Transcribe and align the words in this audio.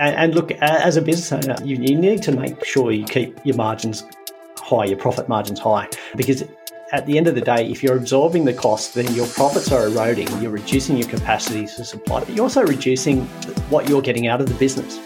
And, 0.00 0.14
and 0.14 0.34
look, 0.36 0.52
as 0.52 0.96
a 0.96 1.02
business 1.02 1.32
owner, 1.32 1.56
you, 1.64 1.74
you 1.74 1.96
need 1.96 2.22
to 2.22 2.30
make 2.30 2.64
sure 2.64 2.92
you 2.92 3.04
keep 3.04 3.36
your 3.44 3.56
margins 3.56 4.04
high, 4.56 4.84
your 4.84 4.96
profit 4.96 5.28
margins 5.28 5.58
high, 5.58 5.88
because 6.14 6.44
at 6.92 7.04
the 7.06 7.18
end 7.18 7.26
of 7.26 7.34
the 7.34 7.40
day, 7.40 7.68
if 7.68 7.82
you're 7.82 7.96
absorbing 7.96 8.44
the 8.44 8.54
cost, 8.54 8.94
then 8.94 9.12
your 9.12 9.26
profits 9.26 9.72
are 9.72 9.88
eroding. 9.88 10.28
You're 10.40 10.52
reducing 10.52 10.96
your 10.96 11.08
capacity 11.08 11.66
to 11.66 11.84
supply, 11.84 12.20
but 12.20 12.30
you're 12.30 12.44
also 12.44 12.64
reducing 12.64 13.22
what 13.70 13.88
you're 13.88 14.00
getting 14.00 14.28
out 14.28 14.40
of 14.40 14.48
the 14.48 14.54
business. 14.54 15.00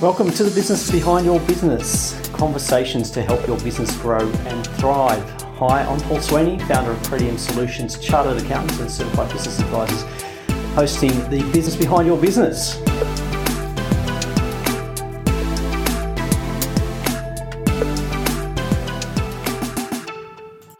Welcome 0.00 0.30
to 0.30 0.44
the 0.44 0.52
business 0.54 0.90
behind 0.90 1.26
your 1.26 1.40
business 1.40 2.18
conversations 2.32 3.10
to 3.10 3.22
help 3.22 3.46
your 3.46 3.60
business 3.60 3.94
grow 3.98 4.26
and 4.26 4.66
thrive. 4.78 5.22
Hi, 5.58 5.82
I'm 5.82 6.00
Paul 6.00 6.22
Sweeney, 6.22 6.58
founder 6.60 6.92
of 6.92 6.98
Pretium 7.00 7.38
Solutions, 7.38 7.98
chartered 7.98 8.42
accountants 8.42 8.80
and 8.80 8.90
certified 8.90 9.30
business 9.30 9.60
advisors 9.60 10.19
hosting 10.80 11.10
the 11.28 11.42
business 11.52 11.76
behind 11.76 12.06
your 12.06 12.16
business. 12.16 12.76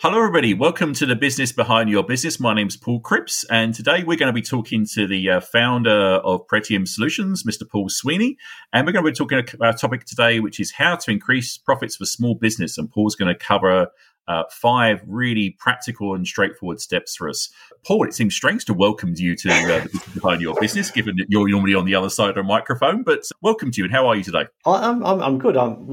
Hello, 0.01 0.16
everybody. 0.16 0.55
Welcome 0.55 0.95
to 0.95 1.05
the 1.05 1.15
business 1.15 1.52
behind 1.52 1.91
your 1.91 2.02
business. 2.02 2.41
My 2.41 2.55
name 2.55 2.69
is 2.69 2.78
Paul 2.78 3.01
Cripps, 3.01 3.45
and 3.51 3.75
today 3.75 4.02
we're 4.02 4.16
going 4.16 4.28
to 4.28 4.33
be 4.33 4.41
talking 4.41 4.87
to 4.95 5.06
the 5.06 5.28
uh, 5.28 5.41
founder 5.41 5.91
of 5.91 6.47
Pretium 6.47 6.89
Solutions, 6.89 7.42
Mr. 7.42 7.69
Paul 7.69 7.91
Sweeney. 7.91 8.39
And 8.73 8.87
we're 8.87 8.92
going 8.92 9.05
to 9.05 9.11
be 9.11 9.14
talking 9.14 9.39
about 9.53 9.75
a 9.75 9.77
topic 9.77 10.06
today, 10.06 10.41
which 10.41 10.59
is 10.59 10.73
how 10.73 10.97
to 10.97 11.11
increase 11.11 11.59
profits 11.59 11.97
for 11.97 12.06
small 12.06 12.34
business. 12.34 12.78
And 12.78 12.91
Paul's 12.91 13.17
going 13.17 13.28
to 13.28 13.39
cover 13.39 13.89
uh, 14.29 14.45
five 14.51 15.02
really 15.06 15.56
practical 15.59 16.15
and 16.15 16.27
straightforward 16.27 16.80
steps 16.80 17.16
for 17.16 17.28
us. 17.28 17.51
Paul, 17.84 18.06
it 18.06 18.15
seems 18.15 18.34
strange 18.34 18.65
to 18.66 18.74
welcome 18.74 19.15
you 19.16 19.34
to 19.37 19.51
uh, 19.51 19.87
behind 20.15 20.41
your 20.41 20.55
business, 20.61 20.91
given 20.91 21.16
that 21.16 21.27
you're 21.28 21.48
normally 21.48 21.74
on 21.74 21.84
the 21.84 21.95
other 21.95 22.11
side 22.11 22.30
of 22.30 22.37
a 22.37 22.42
microphone. 22.42 23.02
But 23.02 23.25
welcome 23.42 23.70
to 23.73 23.78
you, 23.78 23.84
and 23.84 23.92
how 23.92 24.06
are 24.06 24.16
you 24.16 24.23
today? 24.23 24.47
I'm 24.64 25.05
I'm, 25.05 25.22
I'm 25.22 25.39
good. 25.39 25.56
I'm 25.56 25.89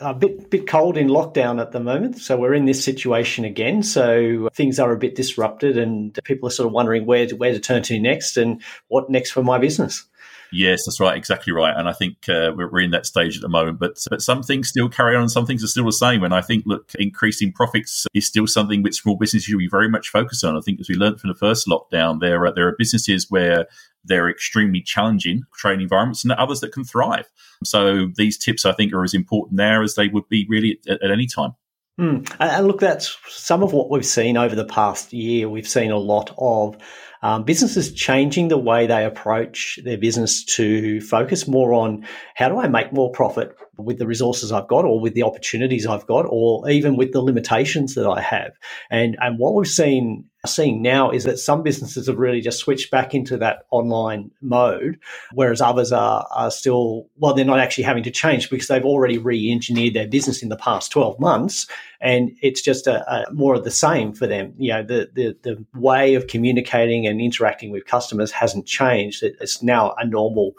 a 0.00 0.14
bit 0.14 0.50
bit 0.50 0.66
cold 0.66 0.96
in 0.96 1.08
lockdown 1.08 1.60
at 1.60 1.72
the 1.72 1.80
moment, 1.80 2.18
so 2.18 2.36
we're 2.36 2.54
in 2.54 2.64
this 2.64 2.84
situation 2.84 3.44
again. 3.44 3.82
So 3.82 4.48
things 4.54 4.78
are 4.78 4.92
a 4.92 4.98
bit 4.98 5.14
disrupted, 5.14 5.78
and 5.78 6.18
people 6.24 6.48
are 6.48 6.52
sort 6.52 6.66
of 6.66 6.72
wondering 6.72 7.06
where 7.06 7.26
to, 7.26 7.36
where 7.36 7.52
to 7.52 7.60
turn 7.60 7.82
to 7.84 7.98
next 7.98 8.36
and 8.36 8.62
what 8.88 9.10
next 9.10 9.30
for 9.30 9.42
my 9.42 9.58
business. 9.58 10.04
Yes, 10.52 10.84
that's 10.84 11.00
right, 11.00 11.16
exactly 11.16 11.52
right. 11.52 11.74
And 11.74 11.88
I 11.88 11.92
think 11.92 12.28
uh, 12.28 12.52
we're, 12.54 12.70
we're, 12.70 12.80
in 12.80 12.90
that 12.90 13.06
stage 13.06 13.36
at 13.36 13.42
the 13.42 13.48
moment. 13.48 13.78
But 13.78 14.04
but 14.10 14.20
some 14.20 14.42
things 14.42 14.68
still 14.68 14.88
carry 14.88 15.16
on, 15.16 15.28
some 15.28 15.46
things 15.46 15.64
are 15.64 15.68
still 15.68 15.86
the 15.86 15.92
same. 15.92 16.22
And 16.22 16.34
I 16.34 16.42
think 16.42 16.64
look, 16.66 16.92
increasing 16.98 17.52
profits 17.52 18.06
is 18.12 18.26
still 18.26 18.46
something 18.46 18.82
which 18.82 19.00
small 19.00 19.16
businesses 19.16 19.46
should 19.46 19.58
be 19.58 19.68
very 19.68 19.88
much 19.88 20.10
focused 20.10 20.44
on. 20.44 20.56
I 20.56 20.60
think 20.60 20.78
as 20.80 20.88
we 20.88 20.94
learned 20.94 21.20
from 21.20 21.28
the 21.28 21.34
first 21.34 21.66
lockdown, 21.66 22.20
there 22.20 22.44
are 22.44 22.52
there 22.54 22.68
are 22.68 22.76
businesses 22.78 23.30
where 23.30 23.66
they're 24.04 24.28
extremely 24.28 24.82
challenging 24.82 25.44
trading 25.54 25.82
environments 25.82 26.22
and 26.22 26.32
others 26.32 26.60
that 26.60 26.72
can 26.72 26.84
thrive. 26.84 27.30
So 27.64 28.08
these 28.16 28.36
tips 28.36 28.66
I 28.66 28.72
think 28.72 28.92
are 28.92 29.04
as 29.04 29.14
important 29.14 29.56
there 29.56 29.82
as 29.82 29.94
they 29.94 30.08
would 30.08 30.28
be 30.28 30.46
really 30.50 30.80
at, 30.86 31.02
at 31.02 31.10
any 31.10 31.26
time. 31.26 31.54
Mm. 32.00 32.34
And 32.40 32.66
look, 32.66 32.80
that's 32.80 33.16
some 33.28 33.62
of 33.62 33.72
what 33.72 33.90
we've 33.90 34.06
seen 34.06 34.36
over 34.36 34.54
the 34.54 34.64
past 34.64 35.12
year. 35.12 35.48
We've 35.48 35.68
seen 35.68 35.90
a 35.90 35.98
lot 35.98 36.34
of 36.38 36.76
um, 37.22 37.44
businesses 37.44 37.92
changing 37.92 38.48
the 38.48 38.58
way 38.58 38.86
they 38.86 39.04
approach 39.04 39.78
their 39.84 39.98
business 39.98 40.44
to 40.56 41.00
focus 41.00 41.46
more 41.46 41.74
on 41.74 42.06
how 42.34 42.48
do 42.48 42.58
I 42.58 42.68
make 42.68 42.92
more 42.92 43.12
profit 43.12 43.54
with 43.78 43.98
the 43.98 44.06
resources 44.06 44.52
I've 44.52 44.68
got 44.68 44.84
or 44.84 45.00
with 45.00 45.14
the 45.14 45.22
opportunities 45.22 45.86
I've 45.86 46.06
got 46.06 46.26
or 46.28 46.68
even 46.68 46.96
with 46.96 47.12
the 47.12 47.22
limitations 47.22 47.94
that 47.94 48.06
I 48.06 48.20
have. 48.20 48.52
And, 48.90 49.16
and 49.20 49.38
what 49.38 49.54
we've 49.54 49.66
seen 49.66 50.24
seeing 50.44 50.82
now 50.82 51.10
is 51.10 51.22
that 51.24 51.38
some 51.38 51.62
businesses 51.62 52.08
have 52.08 52.18
really 52.18 52.40
just 52.40 52.58
switched 52.58 52.90
back 52.90 53.14
into 53.14 53.36
that 53.36 53.64
online 53.70 54.30
mode, 54.40 54.98
whereas 55.32 55.60
others 55.60 55.92
are, 55.92 56.26
are 56.32 56.50
still, 56.50 57.08
well, 57.16 57.32
they're 57.32 57.44
not 57.44 57.60
actually 57.60 57.84
having 57.84 58.02
to 58.02 58.10
change 58.10 58.50
because 58.50 58.66
they've 58.66 58.84
already 58.84 59.18
re 59.18 59.50
engineered 59.50 59.94
their 59.94 60.08
business 60.08 60.42
in 60.42 60.48
the 60.48 60.56
past 60.56 60.90
12 60.90 61.20
months. 61.20 61.68
And 62.00 62.32
it's 62.42 62.60
just 62.60 62.88
a, 62.88 63.08
a, 63.08 63.32
more 63.32 63.54
of 63.54 63.62
the 63.62 63.70
same 63.70 64.12
for 64.12 64.26
them. 64.26 64.52
You 64.58 64.72
know, 64.72 64.82
the, 64.82 65.10
the, 65.14 65.36
the 65.42 65.64
way 65.78 66.14
of 66.14 66.26
communicating 66.26 67.06
and 67.06 67.20
interacting 67.20 67.70
with 67.70 67.86
customers 67.86 68.32
hasn't 68.32 68.66
changed. 68.66 69.22
It's 69.22 69.62
now 69.62 69.94
a 69.98 70.04
normal 70.04 70.54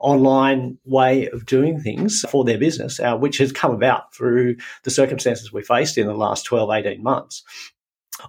online 0.00 0.78
way 0.84 1.28
of 1.28 1.46
doing 1.46 1.80
things 1.80 2.24
for 2.30 2.44
their 2.44 2.58
business, 2.58 3.00
uh, 3.00 3.16
which 3.16 3.38
has 3.38 3.52
come 3.52 3.72
about 3.72 4.14
through 4.14 4.56
the 4.84 4.90
circumstances 4.90 5.52
we 5.52 5.62
faced 5.62 5.98
in 5.98 6.06
the 6.06 6.14
last 6.14 6.44
12, 6.44 6.70
18 6.70 7.02
months. 7.02 7.42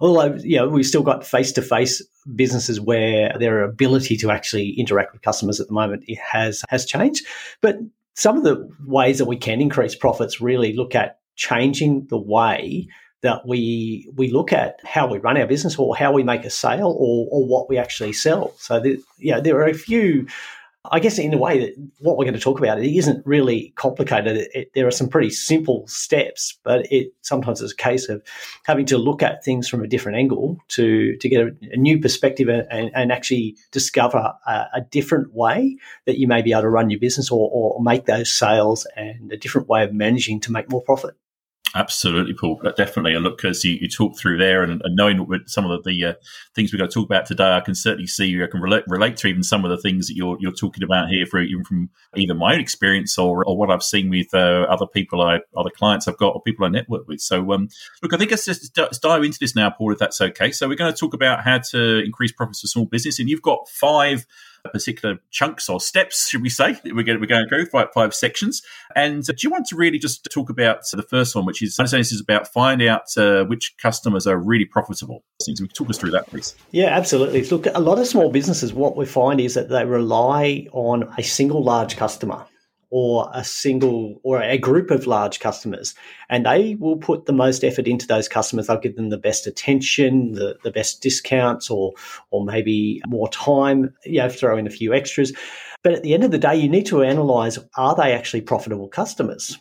Although 0.00 0.36
you 0.36 0.56
know 0.56 0.68
we've 0.68 0.86
still 0.86 1.02
got 1.02 1.26
face-to-face 1.26 2.02
businesses 2.36 2.80
where 2.80 3.34
their 3.38 3.62
ability 3.64 4.16
to 4.18 4.30
actually 4.30 4.70
interact 4.78 5.12
with 5.12 5.22
customers 5.22 5.60
at 5.60 5.66
the 5.66 5.72
moment 5.72 6.04
has 6.18 6.64
has 6.68 6.84
changed. 6.84 7.26
But 7.60 7.78
some 8.14 8.36
of 8.36 8.44
the 8.44 8.68
ways 8.86 9.18
that 9.18 9.24
we 9.24 9.36
can 9.36 9.60
increase 9.60 9.94
profits 9.94 10.40
really 10.40 10.74
look 10.74 10.94
at 10.94 11.18
changing 11.36 12.06
the 12.06 12.18
way 12.18 12.86
that 13.22 13.46
we 13.46 14.10
we 14.14 14.30
look 14.30 14.52
at 14.52 14.78
how 14.84 15.06
we 15.06 15.18
run 15.18 15.36
our 15.36 15.46
business 15.46 15.76
or 15.76 15.96
how 15.96 16.12
we 16.12 16.22
make 16.22 16.44
a 16.44 16.50
sale 16.50 16.96
or, 16.98 17.26
or 17.30 17.46
what 17.46 17.68
we 17.68 17.76
actually 17.76 18.12
sell. 18.12 18.54
So 18.58 18.80
the, 18.80 19.02
you 19.18 19.32
know, 19.32 19.40
there 19.40 19.56
are 19.56 19.68
a 19.68 19.74
few 19.74 20.26
I 20.84 20.98
guess 20.98 21.18
in 21.18 21.34
a 21.34 21.38
way 21.38 21.58
that 21.58 21.90
what 21.98 22.16
we're 22.16 22.24
going 22.24 22.34
to 22.34 22.40
talk 22.40 22.58
about 22.58 22.80
it 22.80 22.90
isn't 22.90 23.26
really 23.26 23.74
complicated. 23.76 24.36
It, 24.38 24.50
it, 24.54 24.70
there 24.74 24.86
are 24.86 24.92
some 24.92 25.08
pretty 25.08 25.28
simple 25.28 25.86
steps, 25.86 26.58
but 26.64 26.90
it 26.90 27.12
sometimes 27.20 27.60
is 27.60 27.72
a 27.72 27.76
case 27.76 28.08
of 28.08 28.22
having 28.64 28.86
to 28.86 28.96
look 28.96 29.22
at 29.22 29.44
things 29.44 29.68
from 29.68 29.84
a 29.84 29.86
different 29.86 30.16
angle 30.16 30.56
to 30.68 31.16
to 31.18 31.28
get 31.28 31.42
a, 31.42 31.50
a 31.72 31.76
new 31.76 32.00
perspective 32.00 32.48
and, 32.48 32.90
and 32.94 33.12
actually 33.12 33.56
discover 33.72 34.32
a, 34.46 34.50
a, 34.74 34.80
different 34.90 35.34
way 35.34 35.76
that 36.06 36.18
you 36.18 36.26
may 36.26 36.40
be 36.40 36.52
able 36.52 36.62
to 36.62 36.68
run 36.68 36.88
your 36.88 36.98
business 36.98 37.30
or, 37.30 37.50
or 37.52 37.82
make 37.82 38.06
those 38.06 38.32
sales 38.32 38.86
and 38.96 39.30
a 39.30 39.36
different 39.36 39.68
way 39.68 39.84
of 39.84 39.92
managing 39.92 40.40
to 40.40 40.50
make 40.50 40.70
more 40.70 40.82
profit. 40.82 41.14
Absolutely, 41.74 42.34
Paul. 42.34 42.60
Definitely. 42.76 43.14
And 43.14 43.22
look, 43.22 43.44
as 43.44 43.64
you, 43.64 43.78
you 43.80 43.88
talk 43.88 44.18
through 44.18 44.38
there 44.38 44.62
and, 44.62 44.82
and 44.84 44.96
knowing 44.96 45.18
what 45.18 45.48
some 45.48 45.64
of 45.64 45.84
the, 45.84 45.90
the 45.90 46.04
uh, 46.04 46.14
things 46.54 46.72
we're 46.72 46.78
going 46.78 46.90
to 46.90 46.94
talk 46.94 47.06
about 47.06 47.26
today, 47.26 47.52
I 47.52 47.60
can 47.60 47.76
certainly 47.76 48.08
see, 48.08 48.42
I 48.42 48.48
can 48.48 48.60
relate, 48.60 48.84
relate 48.88 49.16
to 49.18 49.28
even 49.28 49.44
some 49.44 49.64
of 49.64 49.70
the 49.70 49.76
things 49.76 50.08
that 50.08 50.16
you're, 50.16 50.36
you're 50.40 50.52
talking 50.52 50.82
about 50.82 51.08
here, 51.10 51.26
for, 51.26 51.40
even 51.40 51.64
from 51.64 51.90
either 52.16 52.34
my 52.34 52.54
own 52.54 52.60
experience 52.60 53.16
or, 53.18 53.44
or 53.44 53.56
what 53.56 53.70
I've 53.70 53.84
seen 53.84 54.10
with 54.10 54.34
uh, 54.34 54.66
other 54.68 54.86
people, 54.86 55.22
I, 55.22 55.40
other 55.56 55.70
clients 55.70 56.08
I've 56.08 56.18
got 56.18 56.34
or 56.34 56.42
people 56.42 56.66
I 56.66 56.70
network 56.70 57.06
with. 57.06 57.20
So, 57.20 57.52
um, 57.52 57.68
look, 58.02 58.12
I 58.12 58.16
think 58.16 58.32
let's 58.32 58.46
just 58.46 58.76
let's 58.76 58.98
dive 58.98 59.22
into 59.22 59.38
this 59.40 59.54
now, 59.54 59.70
Paul, 59.70 59.92
if 59.92 59.98
that's 59.98 60.20
okay. 60.20 60.50
So, 60.50 60.68
we're 60.68 60.74
going 60.74 60.92
to 60.92 60.98
talk 60.98 61.14
about 61.14 61.44
how 61.44 61.58
to 61.70 62.00
increase 62.04 62.32
profits 62.32 62.62
for 62.62 62.66
small 62.66 62.86
business. 62.86 63.20
And 63.20 63.28
you've 63.28 63.42
got 63.42 63.68
five 63.68 64.26
particular 64.64 65.18
chunks 65.30 65.68
or 65.68 65.80
steps, 65.80 66.28
should 66.28 66.42
we 66.42 66.48
say? 66.48 66.78
We're 66.84 67.02
going, 67.02 67.20
we're 67.20 67.26
going 67.26 67.48
to 67.48 67.50
go 67.50 67.64
five, 67.64 67.88
five 67.94 68.14
sections. 68.14 68.62
And 68.94 69.22
uh, 69.28 69.32
do 69.32 69.38
you 69.42 69.50
want 69.50 69.66
to 69.66 69.76
really 69.76 69.98
just 69.98 70.28
talk 70.30 70.50
about 70.50 70.82
the 70.92 71.02
first 71.02 71.34
one, 71.34 71.44
which 71.46 71.62
is, 71.62 71.78
I 71.78 71.82
understand 71.82 72.00
this 72.00 72.12
is 72.12 72.20
about 72.20 72.48
find 72.48 72.82
out 72.82 73.16
uh, 73.16 73.44
which 73.44 73.74
customers 73.78 74.26
are 74.26 74.36
really 74.36 74.64
profitable. 74.64 75.24
So 75.40 75.52
talk 75.74 75.90
us 75.90 75.98
through 75.98 76.10
that, 76.12 76.26
please. 76.26 76.54
Yeah, 76.70 76.88
absolutely. 76.88 77.42
Look, 77.44 77.66
a 77.66 77.80
lot 77.80 77.98
of 77.98 78.06
small 78.06 78.30
businesses, 78.30 78.72
what 78.72 78.96
we 78.96 79.06
find 79.06 79.40
is 79.40 79.54
that 79.54 79.68
they 79.68 79.84
rely 79.84 80.66
on 80.72 81.12
a 81.16 81.22
single 81.22 81.62
large 81.62 81.96
customer 81.96 82.44
or 82.90 83.30
a 83.32 83.44
single 83.44 84.20
or 84.24 84.42
a 84.42 84.58
group 84.58 84.90
of 84.90 85.06
large 85.06 85.40
customers 85.40 85.94
and 86.28 86.44
they 86.44 86.74
will 86.74 86.96
put 86.96 87.26
the 87.26 87.32
most 87.32 87.64
effort 87.64 87.86
into 87.86 88.06
those 88.06 88.28
customers. 88.28 88.66
They'll 88.66 88.78
give 88.78 88.96
them 88.96 89.10
the 89.10 89.18
best 89.18 89.46
attention 89.46 90.32
the, 90.32 90.58
the 90.64 90.70
best 90.70 91.00
discounts 91.00 91.70
or 91.70 91.92
or 92.30 92.44
maybe 92.44 93.00
more 93.06 93.28
time 93.28 93.94
you 94.04 94.18
know 94.18 94.28
throw 94.28 94.56
in 94.56 94.66
a 94.66 94.70
few 94.70 94.92
extras. 94.92 95.32
But 95.82 95.94
at 95.94 96.02
the 96.02 96.14
end 96.14 96.24
of 96.24 96.32
the 96.32 96.38
day 96.38 96.56
you 96.56 96.68
need 96.68 96.86
to 96.86 97.02
analyze 97.02 97.58
are 97.76 97.94
they 97.94 98.12
actually 98.12 98.42
profitable 98.42 98.88
customers? 98.88 99.56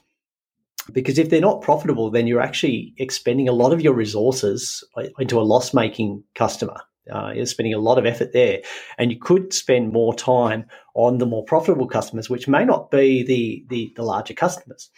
Because 0.91 1.19
if 1.19 1.29
they're 1.29 1.39
not 1.39 1.61
profitable 1.61 2.09
then 2.09 2.25
you're 2.25 2.41
actually 2.41 2.93
expending 2.97 3.47
a 3.47 3.53
lot 3.53 3.73
of 3.73 3.81
your 3.81 3.93
resources 3.93 4.83
into 5.19 5.39
a 5.39 5.41
loss 5.41 5.73
making 5.73 6.23
customer 6.33 6.81
uh, 7.11 7.31
you're 7.35 7.45
spending 7.45 7.73
a 7.73 7.79
lot 7.79 7.97
of 7.97 8.05
effort 8.05 8.33
there, 8.33 8.61
and 8.97 9.11
you 9.11 9.19
could 9.19 9.53
spend 9.53 9.93
more 9.93 10.13
time 10.13 10.65
on 10.93 11.17
the 11.17 11.25
more 11.25 11.43
profitable 11.43 11.87
customers, 11.87 12.29
which 12.29 12.47
may 12.47 12.65
not 12.65 12.91
be 12.91 13.23
the, 13.23 13.65
the, 13.69 13.93
the 13.95 14.03
larger 14.03 14.33
customers. 14.33 14.89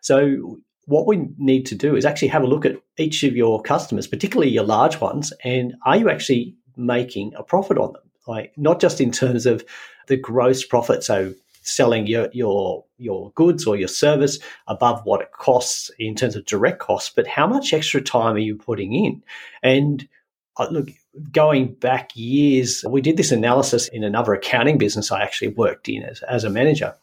So 0.00 0.58
what 0.86 1.06
we 1.06 1.28
need 1.38 1.66
to 1.66 1.74
do 1.74 1.96
is 1.96 2.04
actually 2.04 2.28
have 2.28 2.42
a 2.42 2.46
look 2.46 2.64
at 2.64 2.76
each 2.98 3.22
of 3.22 3.36
your 3.36 3.62
customers, 3.62 4.06
particularly 4.06 4.50
your 4.50 4.64
large 4.64 5.00
ones, 5.00 5.32
and 5.44 5.74
are 5.84 5.96
you 5.96 6.10
actually 6.10 6.56
making 6.76 7.32
a 7.36 7.42
profit 7.42 7.78
on 7.78 7.92
them? 7.92 8.02
Like 8.26 8.52
not 8.56 8.80
just 8.80 9.00
in 9.00 9.10
terms 9.10 9.46
of 9.46 9.64
the 10.08 10.16
gross 10.16 10.64
profit, 10.64 11.04
so 11.04 11.34
selling 11.62 12.06
your 12.06 12.28
your 12.32 12.84
your 12.96 13.32
goods 13.32 13.66
or 13.66 13.76
your 13.76 13.88
service 13.88 14.38
above 14.66 15.00
what 15.04 15.20
it 15.20 15.32
costs 15.32 15.90
in 15.98 16.14
terms 16.14 16.36
of 16.36 16.44
direct 16.44 16.80
costs, 16.80 17.12
but 17.14 17.26
how 17.26 17.46
much 17.46 17.72
extra 17.72 18.00
time 18.00 18.34
are 18.34 18.38
you 18.38 18.56
putting 18.56 18.92
in? 18.92 19.22
And 19.62 20.08
uh, 20.56 20.68
look, 20.70 20.88
going 21.32 21.74
back 21.74 22.10
years, 22.14 22.84
we 22.88 23.00
did 23.00 23.16
this 23.16 23.32
analysis 23.32 23.88
in 23.88 24.04
another 24.04 24.32
accounting 24.32 24.78
business 24.78 25.10
I 25.10 25.22
actually 25.22 25.48
worked 25.48 25.88
in 25.88 26.02
as, 26.02 26.22
as 26.22 26.44
a 26.44 26.50
manager. 26.50 26.94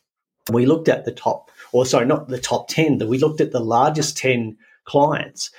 We 0.51 0.65
looked 0.65 0.87
at 0.87 1.05
the 1.05 1.11
top, 1.11 1.51
or 1.73 1.85
sorry, 1.85 2.05
not 2.05 2.29
the 2.29 2.39
top 2.39 2.69
10, 2.69 2.97
but 2.97 3.09
we 3.09 3.17
looked 3.17 3.41
at 3.41 3.51
the 3.51 3.59
largest 3.59 4.17
10 4.17 4.57
clients 4.85 5.51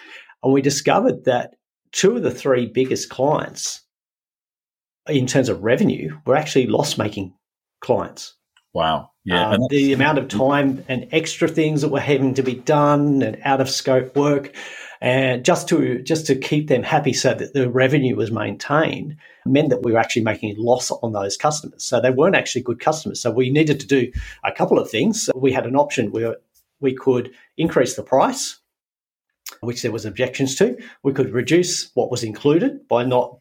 and 0.43 0.53
we 0.53 0.63
discovered 0.63 1.25
that 1.25 1.57
two 1.93 2.17
of 2.17 2.23
the 2.23 2.31
three 2.31 2.67
biggest 2.67 3.11
clients 3.11 3.83
in 5.09 5.27
terms 5.27 5.49
of 5.49 5.63
revenue, 5.63 6.19
were 6.27 6.37
actually 6.37 6.67
loss 6.67 6.99
making 6.99 7.35
clients. 7.81 8.35
Wow. 8.73 9.11
Yeah. 9.25 9.51
Um, 9.51 9.61
the 9.71 9.93
amount 9.93 10.19
of 10.19 10.29
time 10.29 10.85
and 10.89 11.09
extra 11.13 11.49
things 11.49 11.83
that 11.83 11.89
were 11.89 12.01
having 12.01 12.35
to 12.35 12.43
be 12.43 12.55
done 12.55 13.23
and 13.23 13.39
out 13.45 13.61
of 13.61 13.69
scope 13.69 14.17
work 14.17 14.55
and 15.01 15.45
just 15.45 15.69
to 15.69 16.03
just 16.03 16.27
to 16.27 16.35
keep 16.35 16.69
them 16.69 16.83
happy 16.83 17.13
so 17.13 17.35
that 17.35 17.53
the 17.55 17.71
revenue 17.71 18.17
was 18.17 18.31
maintained 18.31 19.17
meant 19.47 19.71
that 19.71 19.83
we 19.83 19.93
were 19.93 19.99
actually 19.99 20.23
making 20.23 20.51
a 20.51 20.61
loss 20.61 20.91
on 20.91 21.13
those 21.13 21.37
customers. 21.37 21.85
So 21.85 22.01
they 22.01 22.11
weren't 22.11 22.37
actually 22.37 22.63
good 22.63 22.81
customers. 22.81 23.21
So 23.21 23.31
we 23.31 23.51
needed 23.51 23.81
to 23.81 23.87
do 23.87 24.11
a 24.45 24.53
couple 24.53 24.79
of 24.79 24.91
things. 24.91 25.31
We 25.35 25.53
had 25.53 25.67
an 25.67 25.77
option 25.77 26.11
where 26.11 26.37
we 26.81 26.95
could 26.95 27.33
increase 27.57 27.97
the 27.97 28.03
price, 28.03 28.59
which 29.61 29.83
there 29.83 29.93
was 29.93 30.05
objections 30.05 30.55
to. 30.57 30.77
We 31.03 31.13
could 31.13 31.33
reduce 31.33 31.91
what 31.95 32.11
was 32.11 32.25
included 32.25 32.87
by 32.89 33.05
not 33.05 33.39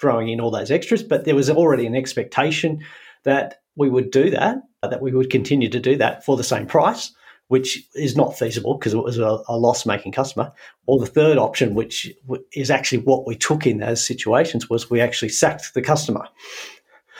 throwing 0.00 0.28
in 0.28 0.40
all 0.40 0.50
those 0.50 0.70
extras, 0.70 1.02
but 1.02 1.24
there 1.24 1.36
was 1.36 1.48
already 1.50 1.86
an 1.86 1.94
expectation 1.94 2.84
that 3.24 3.60
we 3.76 3.88
would 3.88 4.10
do 4.10 4.30
that, 4.30 4.58
that 4.82 5.02
we 5.02 5.12
would 5.12 5.30
continue 5.30 5.68
to 5.68 5.80
do 5.80 5.96
that 5.96 6.24
for 6.24 6.36
the 6.36 6.44
same 6.44 6.66
price 6.66 7.12
which 7.48 7.86
is 7.94 8.16
not 8.16 8.38
feasible 8.38 8.76
because 8.76 8.94
it 8.94 9.02
was 9.02 9.18
a, 9.18 9.38
a 9.48 9.56
loss 9.56 9.84
making 9.84 10.12
customer. 10.12 10.52
Or 10.86 10.98
the 10.98 11.06
third 11.06 11.38
option, 11.38 11.74
which 11.74 12.10
is 12.52 12.70
actually 12.70 12.98
what 12.98 13.26
we 13.26 13.36
took 13.36 13.66
in 13.66 13.78
those 13.78 14.04
situations, 14.04 14.70
was 14.70 14.90
we 14.90 15.00
actually 15.00 15.28
sacked 15.28 15.74
the 15.74 15.82
customer. 15.82 16.26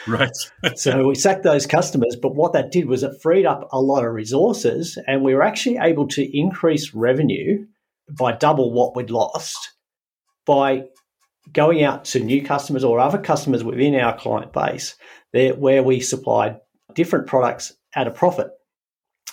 Right. 0.07 0.37
so 0.77 1.07
we 1.07 1.15
sacked 1.15 1.45
those 1.45 1.67
customers, 1.67 2.17
but 2.21 2.35
what 2.35 2.53
that 2.53 2.73
did 2.73 2.87
was 2.87 3.03
it 3.03 3.21
freed 3.23 3.47
up 3.47 3.69
a 3.73 3.81
lot 3.81 4.05
of 4.05 4.13
resources 4.13 4.99
and 5.07 5.23
we 5.23 5.35
were 5.35 5.43
actually 5.43 5.79
able 5.79 6.09
to 6.09 6.37
increase 6.37 6.95
revenue 6.95 7.67
by 8.11 8.33
double 8.33 8.73
what 8.73 8.97
we'd 8.97 9.11
lost 9.11 9.73
by 10.47 10.85
going 11.53 11.83
out 11.83 12.05
to 12.07 12.21
new 12.21 12.43
customers 12.43 12.85
or 12.85 12.99
other 12.99 13.19
customers 13.19 13.63
within 13.63 13.95
our 13.95 14.17
client 14.17 14.53
base 14.53 14.97
there 15.33 15.55
where 15.55 15.83
we 15.83 16.01
supplied 16.01 16.59
different 16.95 17.27
products 17.27 17.73
at 17.95 18.07
a 18.07 18.11
profit 18.11 18.51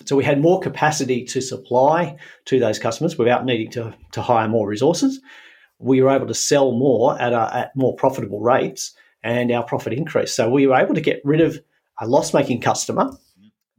so 0.05 0.15
we 0.15 0.23
had 0.23 0.41
more 0.41 0.59
capacity 0.59 1.23
to 1.25 1.41
supply 1.41 2.17
to 2.45 2.59
those 2.59 2.79
customers 2.79 3.17
without 3.17 3.45
needing 3.45 3.71
to, 3.71 3.93
to 4.13 4.21
hire 4.21 4.47
more 4.47 4.67
resources. 4.67 5.21
We 5.79 6.01
were 6.01 6.11
able 6.11 6.27
to 6.27 6.33
sell 6.33 6.71
more 6.71 7.19
at, 7.19 7.33
a, 7.33 7.55
at 7.55 7.75
more 7.75 7.95
profitable 7.95 8.39
rates 8.39 8.95
and 9.23 9.51
our 9.51 9.63
profit 9.63 9.93
increased. 9.93 10.35
So 10.35 10.49
we 10.49 10.67
were 10.67 10.75
able 10.75 10.95
to 10.95 11.01
get 11.01 11.21
rid 11.23 11.41
of 11.41 11.59
a 11.99 12.07
loss 12.07 12.33
making 12.33 12.61
customer 12.61 13.11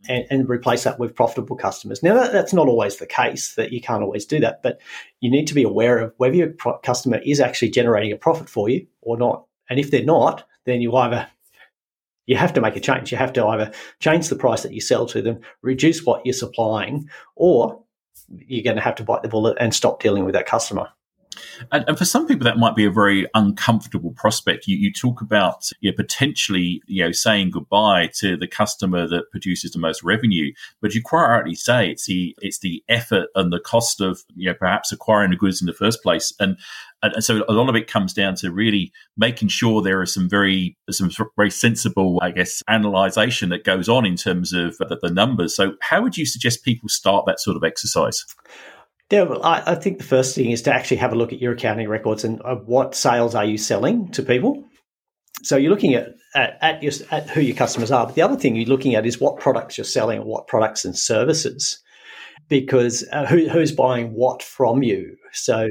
and, 0.08 0.24
and, 0.30 0.48
replace 0.48 0.84
that 0.84 0.98
with 0.98 1.14
profitable 1.14 1.56
customers. 1.56 2.02
Now, 2.02 2.14
that, 2.14 2.32
that's 2.32 2.52
not 2.52 2.68
always 2.68 2.96
the 2.96 3.06
case, 3.06 3.54
that 3.54 3.72
you 3.72 3.80
can't 3.80 4.02
always 4.02 4.26
do 4.26 4.40
that, 4.40 4.62
but 4.62 4.80
you 5.20 5.30
need 5.30 5.46
to 5.46 5.54
be 5.54 5.62
aware 5.62 5.98
of 5.98 6.12
whether 6.16 6.34
your 6.34 6.48
pro- 6.50 6.78
customer 6.78 7.18
is 7.24 7.40
actually 7.40 7.70
generating 7.70 8.12
a 8.12 8.16
profit 8.16 8.48
for 8.48 8.68
you 8.68 8.86
or 9.00 9.16
not. 9.16 9.46
And 9.70 9.78
if 9.78 9.90
they're 9.90 10.04
not, 10.04 10.44
then 10.64 10.80
you 10.80 10.94
either 10.96 11.28
you 12.26 12.36
have 12.36 12.52
to 12.54 12.60
make 12.60 12.76
a 12.76 12.80
change. 12.80 13.10
You 13.10 13.18
have 13.18 13.32
to 13.34 13.46
either 13.46 13.72
change 14.00 14.28
the 14.28 14.36
price 14.36 14.62
that 14.62 14.72
you 14.72 14.80
sell 14.80 15.06
to 15.06 15.22
them, 15.22 15.40
reduce 15.62 16.04
what 16.04 16.24
you're 16.24 16.32
supplying, 16.32 17.08
or 17.34 17.82
you're 18.28 18.62
going 18.64 18.76
to 18.76 18.82
have 18.82 18.94
to 18.96 19.04
bite 19.04 19.22
the 19.22 19.28
bullet 19.28 19.56
and 19.60 19.74
stop 19.74 20.00
dealing 20.00 20.24
with 20.24 20.34
that 20.34 20.46
customer. 20.46 20.88
And, 21.70 21.84
and, 21.86 21.98
for 21.98 22.04
some 22.04 22.26
people, 22.26 22.44
that 22.44 22.58
might 22.58 22.74
be 22.74 22.84
a 22.84 22.90
very 22.90 23.26
uncomfortable 23.34 24.12
prospect. 24.12 24.66
You, 24.66 24.76
you 24.76 24.92
talk 24.92 25.20
about 25.20 25.70
you 25.80 25.90
know, 25.90 25.96
potentially, 25.96 26.82
you 26.86 27.04
know, 27.04 27.12
saying 27.12 27.50
goodbye 27.50 28.10
to 28.18 28.36
the 28.36 28.46
customer 28.46 29.06
that 29.08 29.30
produces 29.30 29.72
the 29.72 29.78
most 29.78 30.02
revenue, 30.02 30.52
but 30.80 30.94
you 30.94 31.02
quite 31.02 31.28
rightly 31.28 31.54
say 31.54 31.90
it's 31.90 32.06
the 32.06 32.36
it's 32.40 32.58
the 32.58 32.82
effort 32.88 33.28
and 33.34 33.52
the 33.52 33.60
cost 33.60 34.00
of 34.00 34.22
you 34.34 34.48
know 34.48 34.54
perhaps 34.54 34.92
acquiring 34.92 35.30
the 35.30 35.36
goods 35.36 35.60
in 35.60 35.66
the 35.66 35.72
first 35.72 36.02
place. 36.02 36.32
And 36.40 36.56
and 37.02 37.24
so 37.24 37.44
a 37.48 37.52
lot 37.52 37.68
of 37.68 37.74
it 37.74 37.88
comes 37.88 38.12
down 38.12 38.36
to 38.36 38.52
really 38.52 38.92
making 39.16 39.48
sure 39.48 39.82
there 39.82 40.00
are 40.00 40.06
some 40.06 40.28
very 40.28 40.76
some 40.90 41.10
very 41.36 41.50
sensible, 41.50 42.18
I 42.22 42.30
guess, 42.30 42.62
analyzation 42.68 43.48
that 43.50 43.64
goes 43.64 43.88
on 43.88 44.06
in 44.06 44.16
terms 44.16 44.52
of 44.52 44.78
the, 44.78 44.98
the 45.02 45.10
numbers. 45.10 45.54
So, 45.56 45.74
how 45.80 46.02
would 46.02 46.16
you 46.16 46.26
suggest 46.26 46.64
people 46.64 46.88
start 46.88 47.26
that 47.26 47.40
sort 47.40 47.56
of 47.56 47.64
exercise? 47.64 48.24
Yeah, 49.12 49.24
well, 49.24 49.42
I, 49.44 49.62
I, 49.66 49.74
think 49.74 49.98
the 49.98 50.04
first 50.04 50.34
thing 50.34 50.52
is 50.52 50.62
to 50.62 50.72
actually 50.72 50.96
have 50.96 51.12
a 51.12 51.16
look 51.16 51.34
at 51.34 51.38
your 51.38 51.52
accounting 51.52 51.86
records 51.86 52.24
and 52.24 52.40
uh, 52.46 52.54
what 52.54 52.94
sales 52.94 53.34
are 53.34 53.44
you 53.44 53.58
selling 53.58 54.10
to 54.12 54.22
people. 54.22 54.64
So 55.42 55.58
you're 55.58 55.70
looking 55.70 55.92
at 55.92 56.14
at, 56.34 56.56
at, 56.62 56.82
your, 56.82 56.92
at 57.10 57.28
who 57.28 57.42
your 57.42 57.54
customers 57.54 57.90
are, 57.90 58.06
but 58.06 58.14
the 58.14 58.22
other 58.22 58.36
thing 58.36 58.56
you're 58.56 58.64
looking 58.64 58.94
at 58.94 59.04
is 59.04 59.20
what 59.20 59.38
products 59.38 59.76
you're 59.76 59.84
selling 59.84 60.20
and 60.20 60.26
what 60.26 60.46
products 60.46 60.86
and 60.86 60.96
services, 60.96 61.78
because 62.48 63.06
uh, 63.12 63.26
who, 63.26 63.50
who's 63.50 63.70
buying 63.70 64.14
what 64.14 64.42
from 64.42 64.82
you. 64.82 65.14
So 65.32 65.68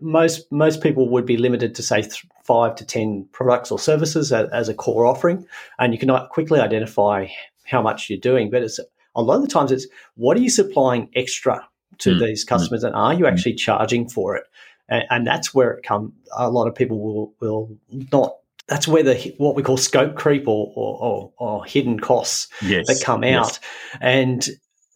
most 0.00 0.50
most 0.50 0.82
people 0.82 1.08
would 1.10 1.26
be 1.26 1.36
limited 1.36 1.76
to 1.76 1.82
say 1.84 2.02
th- 2.02 2.26
five 2.42 2.74
to 2.74 2.84
ten 2.84 3.28
products 3.30 3.70
or 3.70 3.78
services 3.78 4.32
as, 4.32 4.48
as, 4.48 4.68
a 4.68 4.74
core 4.74 5.06
offering, 5.06 5.46
and 5.78 5.92
you 5.92 5.98
can 6.00 6.10
quickly 6.30 6.58
identify 6.58 7.28
how 7.66 7.82
much 7.82 8.10
you're 8.10 8.18
doing. 8.18 8.50
But 8.50 8.64
it's 8.64 8.80
a 9.14 9.22
lot 9.22 9.36
of 9.36 9.42
the 9.42 9.48
times 9.48 9.70
it's 9.70 9.86
what 10.16 10.36
are 10.36 10.40
you 10.40 10.50
supplying 10.50 11.08
extra 11.14 11.64
to 11.98 12.10
mm. 12.10 12.20
these 12.20 12.44
mm. 12.44 12.48
customers, 12.48 12.84
and 12.84 12.94
are 12.94 13.14
you 13.14 13.24
mm. 13.24 13.30
actually 13.30 13.54
charging 13.54 14.08
for 14.08 14.36
it? 14.36 14.44
And, 14.88 15.04
and 15.10 15.26
that's 15.26 15.54
where 15.54 15.72
it 15.72 15.82
come. 15.82 16.12
A 16.36 16.50
lot 16.50 16.66
of 16.66 16.74
people 16.74 17.00
will 17.00 17.34
will 17.40 17.76
not. 18.12 18.36
That's 18.68 18.86
where 18.86 19.02
the 19.02 19.34
what 19.38 19.54
we 19.54 19.62
call 19.62 19.76
scope 19.76 20.14
creep 20.14 20.46
or 20.46 20.72
or, 20.74 20.98
or, 21.02 21.32
or 21.38 21.64
hidden 21.64 22.00
costs 22.00 22.48
yes. 22.62 22.86
that 22.86 23.02
come 23.04 23.24
out, 23.24 23.46
yes. 23.46 23.60
and 24.00 24.48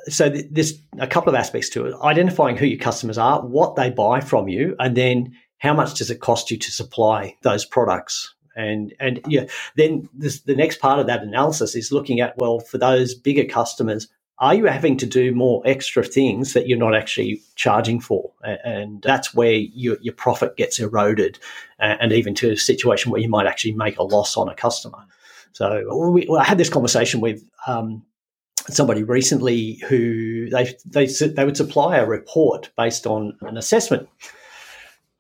so 0.09 0.31
th- 0.31 0.47
there's 0.51 0.75
a 0.99 1.07
couple 1.07 1.31
of 1.31 1.35
aspects 1.35 1.69
to 1.71 1.87
it: 1.87 1.95
identifying 2.03 2.57
who 2.57 2.67
your 2.67 2.79
customers 2.79 3.19
are, 3.19 3.41
what 3.41 3.77
they 3.77 3.91
buy 3.91 4.21
from 4.21 4.49
you, 4.49 4.77
and 4.79 4.97
then 4.97 5.33
how 5.59 5.73
much 5.73 5.95
does 5.95 6.11
it 6.11 6.21
cost 6.21 6.51
you 6.51 6.59
to 6.59 6.71
supply 6.71 7.37
those 7.43 7.65
products 7.65 8.35
and 8.57 8.95
and 9.01 9.21
yeah 9.27 9.45
then 9.77 10.09
this, 10.15 10.41
the 10.43 10.55
next 10.55 10.81
part 10.81 10.99
of 10.99 11.07
that 11.07 11.23
analysis 11.23 11.75
is 11.75 11.93
looking 11.93 12.21
at 12.21 12.37
well 12.37 12.61
for 12.61 12.79
those 12.79 13.15
bigger 13.15 13.45
customers 13.45 14.09
are 14.43 14.55
you 14.57 14.67
having 14.67 14.97
to 14.97 15.07
do 15.07 15.33
more 15.33 15.63
extra 15.65 16.03
things 16.03 16.53
that 16.53 16.67
you're 16.67 16.77
not 16.77 16.97
actually 16.97 17.41
charging 17.55 18.01
for? 18.01 18.33
And 18.43 19.01
that's 19.01 19.33
where 19.33 19.53
your, 19.53 19.97
your 20.01 20.15
profit 20.15 20.57
gets 20.57 20.81
eroded, 20.81 21.39
and 21.79 22.13
even 22.13 22.35
to 22.35 22.51
a 22.51 22.57
situation 22.57 23.13
where 23.13 23.21
you 23.21 23.29
might 23.29 23.47
actually 23.47 23.75
make 23.75 23.99
a 23.99 24.03
loss 24.03 24.37
on 24.37 24.49
a 24.49 24.55
customer. 24.55 24.99
So 25.53 26.11
we, 26.11 26.29
I 26.29 26.43
had 26.43 26.59
this 26.59 26.69
conversation 26.69 27.21
with 27.21 27.45
um, 27.69 28.05
somebody 28.69 29.05
recently 29.05 29.75
who 29.89 30.51
they, 30.51 30.75
they 30.87 31.07
they 31.07 31.45
would 31.45 31.57
supply 31.57 31.99
a 31.99 32.07
report 32.07 32.71
based 32.77 33.07
on 33.07 33.37
an 33.43 33.57
assessment. 33.57 34.09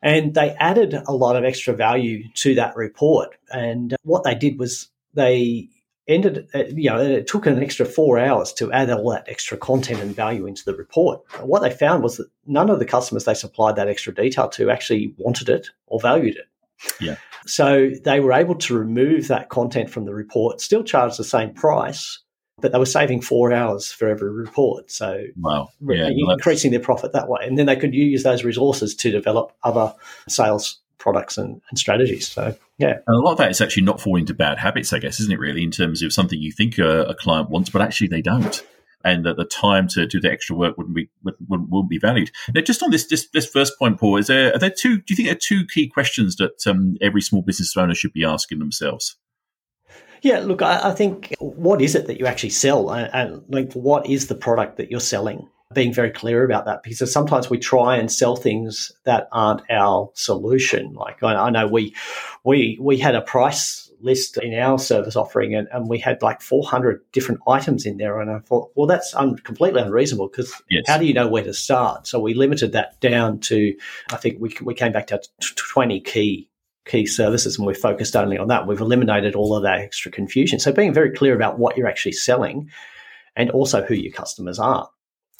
And 0.02 0.34
they 0.34 0.50
added 0.58 1.00
a 1.06 1.14
lot 1.14 1.36
of 1.36 1.44
extra 1.44 1.74
value 1.74 2.24
to 2.34 2.56
that 2.56 2.74
report. 2.74 3.36
And 3.52 3.94
what 4.02 4.24
they 4.24 4.34
did 4.34 4.58
was 4.58 4.88
they 5.14 5.68
ended, 6.14 6.48
uh, 6.54 6.64
you 6.68 6.90
know, 6.90 6.98
it 6.98 7.26
took 7.26 7.46
an 7.46 7.62
extra 7.62 7.86
four 7.86 8.18
hours 8.18 8.52
to 8.54 8.72
add 8.72 8.90
all 8.90 9.10
that 9.10 9.28
extra 9.28 9.56
content 9.56 10.00
and 10.00 10.14
value 10.14 10.46
into 10.46 10.64
the 10.64 10.74
report. 10.74 11.20
what 11.40 11.62
they 11.62 11.70
found 11.70 12.02
was 12.02 12.16
that 12.16 12.28
none 12.46 12.70
of 12.70 12.78
the 12.78 12.84
customers 12.84 13.24
they 13.24 13.34
supplied 13.34 13.76
that 13.76 13.88
extra 13.88 14.14
detail 14.14 14.48
to 14.50 14.70
actually 14.70 15.14
wanted 15.18 15.48
it 15.48 15.68
or 15.86 16.00
valued 16.00 16.36
it. 16.36 16.46
Yeah. 17.00 17.16
So 17.46 17.90
they 18.04 18.20
were 18.20 18.32
able 18.32 18.54
to 18.56 18.78
remove 18.78 19.28
that 19.28 19.48
content 19.48 19.90
from 19.90 20.04
the 20.04 20.14
report, 20.14 20.60
still 20.60 20.84
charge 20.84 21.16
the 21.16 21.24
same 21.24 21.52
price, 21.54 22.20
but 22.60 22.72
they 22.72 22.78
were 22.78 22.86
saving 22.86 23.20
four 23.20 23.52
hours 23.52 23.90
for 23.90 24.08
every 24.08 24.30
report. 24.30 24.90
So 24.90 25.24
wow. 25.36 25.68
yeah, 25.80 26.08
increasing 26.08 26.70
their 26.70 26.80
profit 26.80 27.12
that 27.12 27.28
way. 27.28 27.40
And 27.44 27.58
then 27.58 27.66
they 27.66 27.76
could 27.76 27.94
use 27.94 28.22
those 28.22 28.44
resources 28.44 28.94
to 28.96 29.10
develop 29.10 29.52
other 29.64 29.94
sales 30.28 30.81
products 31.02 31.36
and, 31.36 31.60
and 31.68 31.78
strategies. 31.78 32.28
So 32.28 32.56
yeah, 32.78 32.98
and 33.06 33.16
a 33.16 33.20
lot 33.20 33.32
of 33.32 33.38
that 33.38 33.50
is 33.50 33.60
actually 33.60 33.82
not 33.82 34.00
falling 34.00 34.22
into 34.22 34.34
bad 34.34 34.56
habits, 34.56 34.92
I 34.92 35.00
guess, 35.00 35.20
isn't 35.20 35.32
it? 35.32 35.38
Really, 35.38 35.62
in 35.62 35.72
terms 35.72 36.00
of 36.02 36.12
something 36.12 36.40
you 36.40 36.52
think 36.52 36.78
a, 36.78 37.02
a 37.02 37.14
client 37.14 37.50
wants, 37.50 37.68
but 37.68 37.82
actually 37.82 38.08
they 38.08 38.22
don't. 38.22 38.64
And 39.04 39.26
that 39.26 39.36
the 39.36 39.44
time 39.44 39.88
to 39.88 40.06
do 40.06 40.20
the 40.20 40.30
extra 40.30 40.54
work 40.54 40.78
wouldn't 40.78 40.94
be 40.94 41.10
wouldn't, 41.24 41.68
wouldn't 41.68 41.90
be 41.90 41.98
valued. 41.98 42.30
Now, 42.54 42.60
just 42.60 42.84
on 42.84 42.92
this, 42.92 43.08
this 43.08 43.28
this 43.30 43.48
first 43.48 43.76
point, 43.76 43.98
Paul, 43.98 44.16
is 44.16 44.28
there 44.28 44.54
are 44.54 44.58
there 44.58 44.70
two? 44.70 44.98
Do 44.98 45.04
you 45.08 45.16
think 45.16 45.26
there 45.26 45.34
are 45.34 45.40
two 45.42 45.66
key 45.66 45.88
questions 45.88 46.36
that 46.36 46.64
um, 46.68 46.96
every 47.02 47.20
small 47.20 47.42
business 47.42 47.76
owner 47.76 47.96
should 47.96 48.12
be 48.12 48.24
asking 48.24 48.60
themselves? 48.60 49.16
Yeah, 50.22 50.38
look, 50.38 50.62
I, 50.62 50.90
I, 50.90 50.94
think 50.94 51.34
what 51.40 51.82
is 51.82 51.96
it 51.96 52.06
that 52.06 52.20
you 52.20 52.26
actually 52.26 52.50
sell, 52.50 52.90
and, 52.92 53.10
and, 53.12 53.42
like 53.48 53.72
what 53.72 54.06
is 54.06 54.28
the 54.28 54.36
product 54.36 54.76
that 54.76 54.88
you're 54.88 55.00
selling? 55.00 55.48
Being 55.74 55.92
very 55.92 56.10
clear 56.10 56.44
about 56.44 56.64
that 56.66 56.82
because 56.82 57.12
sometimes 57.12 57.50
we 57.50 57.58
try 57.58 57.96
and 57.96 58.10
sell 58.10 58.36
things 58.36 58.92
that 59.04 59.28
aren't 59.32 59.62
our 59.70 60.10
solution. 60.14 60.92
Like 60.94 61.22
I, 61.22 61.34
I 61.34 61.50
know 61.50 61.66
we 61.66 61.94
we 62.44 62.78
we 62.80 62.98
had 62.98 63.14
a 63.14 63.20
price 63.20 63.92
list 64.02 64.36
in 64.38 64.54
our 64.58 64.78
service 64.78 65.16
offering 65.16 65.54
and, 65.54 65.68
and 65.72 65.88
we 65.88 65.98
had 65.98 66.20
like 66.22 66.40
400 66.40 67.00
different 67.12 67.40
items 67.46 67.86
in 67.86 67.96
there 67.96 68.20
and 68.20 68.30
i 68.30 68.38
thought 68.40 68.70
well 68.74 68.86
that's 68.86 69.14
un- 69.14 69.36
completely 69.38 69.80
unreasonable 69.80 70.28
because 70.28 70.52
yes. 70.68 70.82
how 70.86 70.98
do 70.98 71.06
you 71.06 71.14
know 71.14 71.28
where 71.28 71.44
to 71.44 71.54
start 71.54 72.06
so 72.06 72.18
we 72.18 72.34
limited 72.34 72.72
that 72.72 73.00
down 73.00 73.38
to 73.38 73.74
i 74.12 74.16
think 74.16 74.40
we, 74.40 74.54
we 74.62 74.74
came 74.74 74.92
back 74.92 75.06
to 75.06 75.20
20 75.40 76.00
key 76.00 76.48
key 76.84 77.06
services 77.06 77.56
and 77.56 77.66
we're 77.66 77.74
focused 77.74 78.16
only 78.16 78.36
on 78.36 78.48
that 78.48 78.66
we've 78.66 78.80
eliminated 78.80 79.36
all 79.36 79.54
of 79.54 79.62
that 79.62 79.78
extra 79.78 80.10
confusion 80.10 80.58
so 80.58 80.72
being 80.72 80.92
very 80.92 81.12
clear 81.12 81.34
about 81.34 81.58
what 81.58 81.76
you're 81.76 81.86
actually 81.86 82.12
selling 82.12 82.68
and 83.36 83.50
also 83.50 83.82
who 83.82 83.94
your 83.94 84.12
customers 84.12 84.58
are 84.58 84.88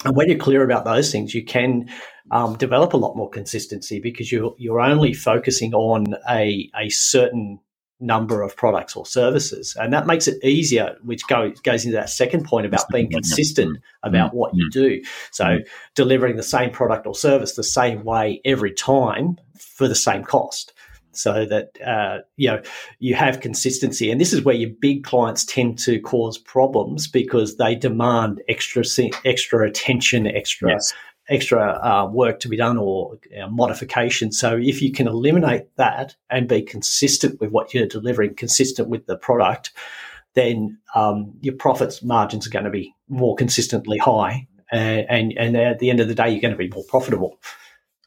and 0.05 0.15
when 0.15 0.29
you're 0.29 0.37
clear 0.37 0.63
about 0.63 0.85
those 0.85 1.11
things, 1.11 1.33
you 1.33 1.43
can 1.43 1.89
um, 2.31 2.57
develop 2.57 2.93
a 2.93 2.97
lot 2.97 3.15
more 3.15 3.29
consistency 3.29 3.99
because 3.99 4.31
you're 4.31 4.55
you're 4.57 4.81
only 4.81 5.13
focusing 5.13 5.73
on 5.73 6.15
a 6.29 6.69
a 6.79 6.89
certain 6.89 7.59
number 8.03 8.41
of 8.41 8.55
products 8.55 8.95
or 8.95 9.05
services. 9.05 9.75
And 9.79 9.93
that 9.93 10.05
makes 10.05 10.27
it 10.27 10.43
easier, 10.43 10.97
which 11.03 11.25
goes, 11.27 11.59
goes 11.61 11.85
into 11.85 11.95
that 11.95 12.09
second 12.09 12.45
point 12.45 12.65
about 12.65 12.85
being 12.91 13.09
consistent 13.09 13.77
about 14.03 14.29
mm-hmm. 14.29 14.37
what 14.37 14.51
you 14.53 14.69
do. 14.71 15.01
So 15.31 15.45
mm-hmm. 15.45 15.63
delivering 15.95 16.35
the 16.35 16.43
same 16.43 16.71
product 16.71 17.07
or 17.07 17.15
service 17.15 17.55
the 17.55 17.63
same 17.63 18.03
way 18.03 18.41
every 18.43 18.73
time 18.73 19.37
for 19.57 19.87
the 19.87 19.95
same 19.95 20.23
cost. 20.23 20.72
So 21.15 21.45
that 21.45 21.77
uh, 21.85 22.19
you 22.37 22.49
know 22.49 22.61
you 22.99 23.15
have 23.15 23.39
consistency, 23.39 24.11
and 24.11 24.19
this 24.19 24.33
is 24.33 24.43
where 24.43 24.55
your 24.55 24.71
big 24.79 25.03
clients 25.03 25.45
tend 25.45 25.79
to 25.79 25.99
cause 25.99 26.37
problems 26.37 27.07
because 27.07 27.57
they 27.57 27.75
demand 27.75 28.41
extra 28.47 28.83
extra 29.25 29.67
attention, 29.67 30.27
extra 30.27 30.71
yes 30.71 30.93
extra 31.29 31.79
uh, 31.83 32.07
work 32.07 32.39
to 32.41 32.49
be 32.49 32.57
done 32.57 32.77
or 32.77 33.17
uh, 33.41 33.47
modification. 33.47 34.31
So 34.31 34.57
if 34.57 34.81
you 34.81 34.91
can 34.91 35.07
eliminate 35.07 35.75
that 35.77 36.15
and 36.29 36.47
be 36.47 36.61
consistent 36.61 37.39
with 37.39 37.51
what 37.51 37.73
you're 37.73 37.87
delivering, 37.87 38.35
consistent 38.35 38.89
with 38.89 39.05
the 39.05 39.17
product, 39.17 39.71
then 40.33 40.77
um, 40.95 41.33
your 41.41 41.55
profits 41.55 42.03
margins 42.03 42.47
are 42.47 42.49
going 42.49 42.65
to 42.65 42.71
be 42.71 42.93
more 43.07 43.35
consistently 43.35 43.97
high, 43.97 44.47
and, 44.71 45.05
and 45.09 45.33
and 45.37 45.55
at 45.55 45.79
the 45.79 45.89
end 45.89 45.99
of 45.99 46.07
the 46.07 46.15
day, 46.15 46.29
you're 46.29 46.41
going 46.41 46.53
to 46.53 46.57
be 46.57 46.69
more 46.69 46.83
profitable. 46.85 47.39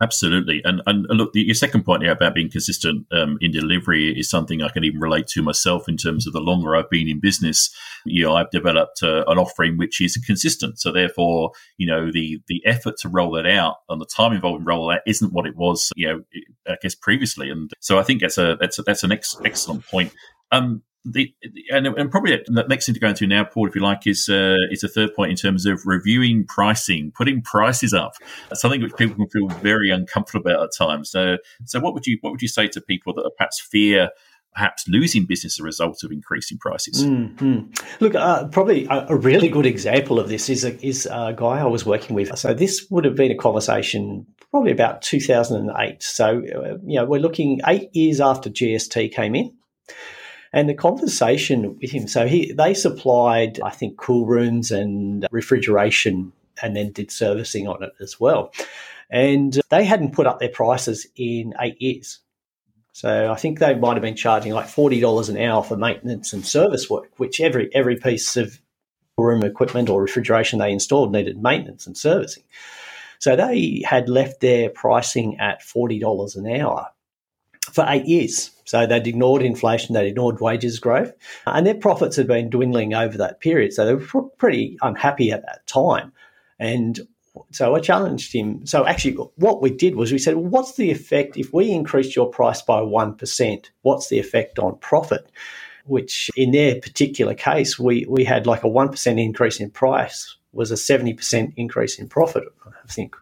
Absolutely, 0.03 0.61
and 0.63 0.83
and 0.87 1.07
look, 1.09 1.31
your 1.33 1.55
second 1.55 1.85
point 1.85 2.03
here 2.03 2.13
about 2.13 2.35
being 2.35 2.51
consistent 2.51 3.07
um, 3.13 3.39
in 3.41 3.51
delivery 3.51 4.11
is 4.19 4.29
something 4.29 4.63
I 4.63 4.69
can 4.69 4.85
even 4.85 5.01
relate 5.01 5.27
to 5.29 5.43
myself 5.43 5.89
in 5.89 5.97
terms 5.97 6.27
of 6.27 6.35
the 6.35 6.41
longer 6.41 6.77
I've 6.77 6.91
been 6.91 7.09
in 7.09 7.19
business. 7.19 7.75
You 8.05 8.25
know, 8.25 8.37
I've 8.37 8.51
developed 8.51 9.03
uh, 9.03 9.25
an 9.27 9.39
offering 9.39 9.79
which 9.79 10.03
is 10.03 10.19
consistent, 10.19 10.79
so 10.79 10.93
therefore, 10.93 11.53
you 11.79 11.87
know, 11.87 12.13
the 12.13 12.43
the 12.47 12.61
effort 12.67 12.99
to 12.99 13.09
roll 13.09 13.31
that 13.33 13.47
out 13.47 13.77
and 13.89 13.99
the 13.99 14.05
time 14.07 14.35
involved 14.35 14.61
in 14.61 14.67
rolling 14.67 14.97
that 14.97 15.11
isn't 15.11 15.33
what 15.33 15.47
it 15.47 15.57
was, 15.57 15.91
you 15.97 16.09
know, 16.09 16.23
I 16.69 16.77
guess 16.83 16.95
previously, 16.95 17.49
and 17.49 17.71
so 17.81 17.99
I 17.99 18.03
think 18.03 18.21
that's 18.21 18.37
a 18.37 18.59
that's 18.61 18.79
a, 18.79 18.83
that's 18.83 19.03
an 19.03 19.13
ex- 19.13 19.41
excellent 19.47 19.87
point. 19.87 20.13
Um, 20.53 20.83
the, 21.11 21.33
and, 21.71 21.87
and, 21.87 22.11
probably 22.11 22.43
the 22.47 22.65
next 22.69 22.87
thing 22.87 22.95
to 22.95 23.01
go 23.01 23.09
into 23.09 23.27
now, 23.27 23.45
Paul, 23.45 23.69
if 23.69 23.75
you 23.75 23.81
like, 23.81 24.07
is 24.07 24.29
uh, 24.29 24.57
a 24.71 24.89
third 24.89 25.15
point 25.15 25.31
in 25.31 25.37
terms 25.37 25.67
of 25.67 25.87
reviewing 25.87 26.45
pricing, 26.47 27.13
putting 27.17 27.43
prices 27.43 27.95
up. 27.95 28.15
That's 28.49 28.61
something 28.61 28.83
which 28.83 28.95
people 28.97 29.17
can 29.17 29.29
feel 29.29 29.49
very 29.61 29.91
uncomfortable 29.91 30.51
about 30.51 30.65
at 30.65 30.71
times. 30.77 31.11
So, 31.11 31.39
so 31.65 31.81
what 31.81 31.95
would 31.95 32.07
you 32.07 32.19
what 32.21 32.31
would 32.33 32.43
you 32.43 32.49
say 32.49 32.69
to 32.69 32.81
people 32.81 33.15
that 33.15 33.31
perhaps 33.37 33.61
fear 33.61 34.11
perhaps 34.55 34.89
losing 34.89 35.27
business 35.27 35.57
as 35.57 35.61
a 35.61 35.65
result 35.65 36.03
of 36.03 36.11
increasing 36.11 36.59
prices? 36.59 37.05
Mm-hmm. 37.05 37.73
Look, 38.01 38.15
uh, 38.15 38.49
probably 38.49 38.87
a, 38.87 39.07
a, 39.11 39.17
really 39.17 39.49
good 39.49 39.67
example 39.67 40.19
of 40.19 40.31
this 40.31 40.49
is 40.49 40.65
a, 40.65 40.83
is 40.85 41.05
a 41.05 41.35
guy 41.37 41.61
I 41.61 41.67
was 41.67 41.85
working 41.85 42.17
with. 42.17 42.37
So 42.39 42.55
this 42.55 42.87
would 42.91 43.05
have 43.05 43.15
been 43.15 43.31
a 43.31 43.37
conversation 43.37 44.27
probably 44.51 44.73
about 44.73 45.03
2008. 45.03 46.03
So, 46.03 46.29
uh, 46.29 46.79
you 46.87 46.99
know, 46.99 47.05
we're 47.05 47.21
looking 47.21 47.61
eight 47.67 47.95
years 47.95 48.21
after 48.21 48.49
GST 48.49 49.13
came 49.13 49.35
in. 49.35 49.55
And 50.57 50.71
the 50.71 50.75
conversation 50.75 51.79
with 51.79 51.91
him, 51.91 52.09
so 52.09 52.27
he 52.27 52.51
they 52.51 52.73
supplied, 52.73 53.61
I 53.61 53.69
think, 53.69 53.99
cool 53.99 54.25
rooms 54.25 54.71
and 54.71 55.27
refrigeration 55.31 56.33
and 56.63 56.75
then 56.75 56.93
did 56.93 57.11
servicing 57.11 57.69
on 57.69 57.83
it 57.83 57.93
as 58.01 58.19
well. 58.19 58.55
And 59.11 59.61
they 59.69 59.85
hadn't 59.85 60.15
put 60.15 60.27
up 60.27 60.41
their 60.41 60.49
prices 60.49 61.07
in 61.15 61.53
eight 61.61 61.83
years. 61.83 62.21
So 62.93 63.31
I 63.31 63.35
think 63.37 63.59
they 63.59 63.75
might 63.75 63.97
have 63.97 64.03
been 64.03 64.17
charging 64.17 64.55
like 64.55 64.67
forty 64.67 64.99
dollars 64.99 65.29
an 65.29 65.37
hour 65.37 65.63
for 65.63 65.77
maintenance 65.77 66.33
and 66.33 66.47
service 66.47 66.89
work, 66.89 67.11
which 67.19 67.39
every 67.39 67.69
every 67.75 67.97
piece 67.97 68.39
of 68.39 68.59
room 69.19 69.43
equipment 69.43 69.91
or 69.91 70.01
refrigeration 70.01 70.59
they 70.59 70.73
installed 70.73 71.13
needed 71.13 71.37
maintenance 71.37 71.87
and 71.87 71.99
servicing. 71.99 72.45
So 73.19 73.37
they 73.37 73.83
had 73.85 74.09
left 74.09 74.41
their 74.41 74.71
pricing 74.71 75.39
at 75.39 75.63
forty 75.63 75.99
dollars 75.99 76.35
an 76.35 76.47
hour 76.47 76.93
for 77.73 77.85
eight 77.89 78.07
years. 78.07 78.51
So 78.65 78.87
they'd 78.87 79.07
ignored 79.07 79.43
inflation, 79.43 79.95
they'd 79.95 80.09
ignored 80.09 80.41
wages 80.41 80.81
growth, 80.81 81.13
and 81.47 81.67
their 81.67 81.75
profits 81.75 82.17
had 82.17 82.27
been 82.27 82.51
dwindling 82.51 82.95
over 82.95 83.17
that 83.19 83.41
period. 83.41 83.73
So 83.73 83.87
they 83.87 83.95
were 83.95 84.23
pretty 84.39 84.77
unhappy 84.83 85.31
at 85.31 85.43
that 85.43 85.67
time. 85.67 86.13
And 86.59 87.01
so 87.53 87.75
I 87.75 87.81
challenged 87.81 88.33
him. 88.33 88.67
So 88.67 88.87
actually, 88.87 89.13
what 89.37 89.63
we 89.63 89.71
did 89.71 89.95
was 89.95 90.11
we 90.11 90.19
said, 90.19 90.35
well, 90.35 90.47
what's 90.47 90.75
the 90.75 90.91
effect 90.91 91.37
if 91.37 91.53
we 91.53 91.71
increase 91.71 92.17
your 92.17 92.29
price 92.29 92.63
by 92.63 92.81
1%? 92.81 93.67
What's 93.83 94.09
the 94.09 94.19
effect 94.19 94.59
on 94.59 94.79
profit? 94.79 95.31
Which 95.85 96.31
in 96.35 96.51
their 96.51 96.81
particular 96.81 97.35
case, 97.35 97.79
we, 97.79 98.05
we 98.09 98.25
had 98.25 98.47
like 98.47 98.65
a 98.65 98.69
1% 98.69 99.23
increase 99.23 99.61
in 99.61 99.71
price 99.71 100.37
was 100.53 100.71
a 100.71 100.75
70% 100.75 101.53
increase 101.57 101.99
in 101.99 102.09
profit, 102.09 102.45
I 102.67 102.91
think 102.91 103.15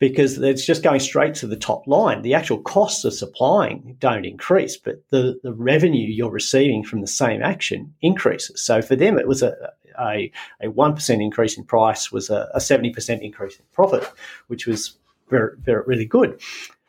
because 0.00 0.38
it's 0.38 0.64
just 0.64 0.82
going 0.82 0.98
straight 0.98 1.34
to 1.34 1.46
the 1.46 1.56
top 1.56 1.86
line. 1.86 2.22
The 2.22 2.34
actual 2.34 2.58
costs 2.62 3.04
of 3.04 3.12
supplying 3.12 3.96
don't 4.00 4.24
increase, 4.24 4.76
but 4.76 5.04
the, 5.10 5.38
the 5.42 5.52
revenue 5.52 6.08
you're 6.08 6.30
receiving 6.30 6.82
from 6.82 7.02
the 7.02 7.06
same 7.06 7.42
action 7.42 7.94
increases. 8.00 8.62
So 8.62 8.80
for 8.80 8.96
them, 8.96 9.18
it 9.18 9.28
was 9.28 9.42
a, 9.42 9.54
a, 10.00 10.32
a 10.62 10.68
1% 10.68 11.22
increase 11.22 11.56
in 11.56 11.64
price 11.64 12.10
was 12.10 12.30
a, 12.30 12.48
a 12.54 12.58
70% 12.58 13.20
increase 13.20 13.56
in 13.56 13.64
profit, 13.72 14.10
which 14.48 14.66
was 14.66 14.96
very, 15.28 15.54
very, 15.58 15.84
really 15.86 16.06
good. 16.06 16.40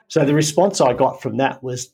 So 0.07 0.23
the 0.23 0.33
response 0.33 0.79
I 0.79 0.93
got 0.93 1.21
from 1.21 1.35
that 1.37 1.61
was, 1.61 1.89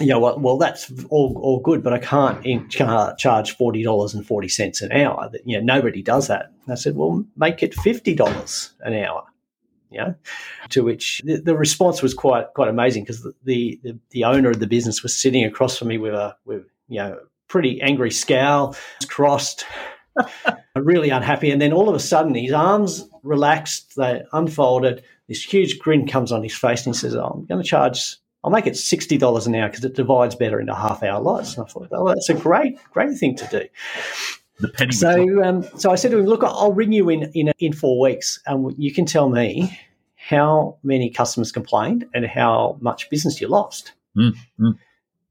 you 0.00 0.06
know, 0.06 0.20
well, 0.20 0.38
well 0.38 0.56
that's 0.56 0.92
all, 1.10 1.36
all 1.42 1.58
good, 1.58 1.82
but 1.82 1.92
I 1.92 1.98
can't, 1.98 2.46
in, 2.46 2.68
can't 2.68 3.18
charge 3.18 3.58
$40.40 3.58 4.82
an 4.82 4.92
hour. 4.92 5.30
You 5.44 5.58
know, 5.58 5.64
nobody 5.64 6.00
does 6.00 6.28
that. 6.28 6.52
And 6.64 6.72
I 6.72 6.76
said, 6.76 6.94
well, 6.94 7.24
make 7.36 7.64
it 7.64 7.74
$50 7.74 8.70
an 8.82 8.94
hour 8.94 9.24
know, 9.98 10.14
to 10.70 10.84
which 10.84 11.20
the, 11.24 11.36
the 11.36 11.56
response 11.56 12.02
was 12.02 12.14
quite 12.14 12.46
quite 12.54 12.68
amazing 12.68 13.04
because 13.04 13.22
the, 13.44 13.80
the, 13.82 13.98
the 14.10 14.24
owner 14.24 14.50
of 14.50 14.60
the 14.60 14.66
business 14.66 15.02
was 15.02 15.18
sitting 15.18 15.44
across 15.44 15.76
from 15.76 15.88
me 15.88 15.98
with 15.98 16.14
a 16.14 16.36
with 16.44 16.64
you 16.88 16.98
know 16.98 17.18
pretty 17.48 17.80
angry 17.82 18.10
scowl, 18.10 18.76
crossed, 19.08 19.64
really 20.76 21.10
unhappy, 21.10 21.50
and 21.50 21.60
then 21.60 21.72
all 21.72 21.88
of 21.88 21.94
a 21.94 22.00
sudden 22.00 22.34
his 22.34 22.52
arms 22.52 23.08
relaxed, 23.22 23.96
they 23.96 24.22
unfolded, 24.32 25.02
this 25.28 25.42
huge 25.42 25.78
grin 25.78 26.06
comes 26.06 26.32
on 26.32 26.42
his 26.42 26.54
face, 26.54 26.86
and 26.86 26.94
he 26.94 26.98
says, 26.98 27.14
oh, 27.14 27.24
"I'm 27.24 27.46
going 27.46 27.62
to 27.62 27.68
charge." 27.68 28.16
I'll 28.42 28.50
make 28.50 28.66
it 28.66 28.76
sixty 28.76 29.18
dollars 29.18 29.46
an 29.46 29.54
hour 29.54 29.68
because 29.68 29.84
it 29.84 29.94
divides 29.94 30.34
better 30.34 30.58
into 30.60 30.74
half 30.74 31.02
hour 31.02 31.20
lots. 31.20 31.56
And 31.56 31.66
I 31.66 31.68
thought, 31.68 31.88
oh, 31.92 32.08
that's 32.08 32.30
a 32.30 32.34
great, 32.34 32.78
great 32.90 33.18
thing 33.18 33.36
to 33.36 33.46
do. 33.46 33.68
The 34.60 34.68
penny. 34.68 34.92
So, 34.92 35.42
um, 35.42 35.64
so 35.78 35.90
I 35.90 35.94
said 35.94 36.10
to 36.10 36.18
him, 36.18 36.26
"Look, 36.26 36.42
I'll 36.44 36.72
ring 36.72 36.92
you 36.92 37.08
in 37.08 37.30
in 37.34 37.52
in 37.58 37.72
four 37.72 38.00
weeks, 38.00 38.40
and 38.46 38.74
you 38.76 38.92
can 38.92 39.06
tell 39.06 39.28
me 39.28 39.78
how 40.16 40.78
many 40.82 41.10
customers 41.10 41.50
complained 41.52 42.04
and 42.14 42.26
how 42.26 42.78
much 42.80 43.08
business 43.10 43.40
you 43.40 43.48
lost." 43.48 43.92
Mm, 44.16 44.34
mm. 44.58 44.78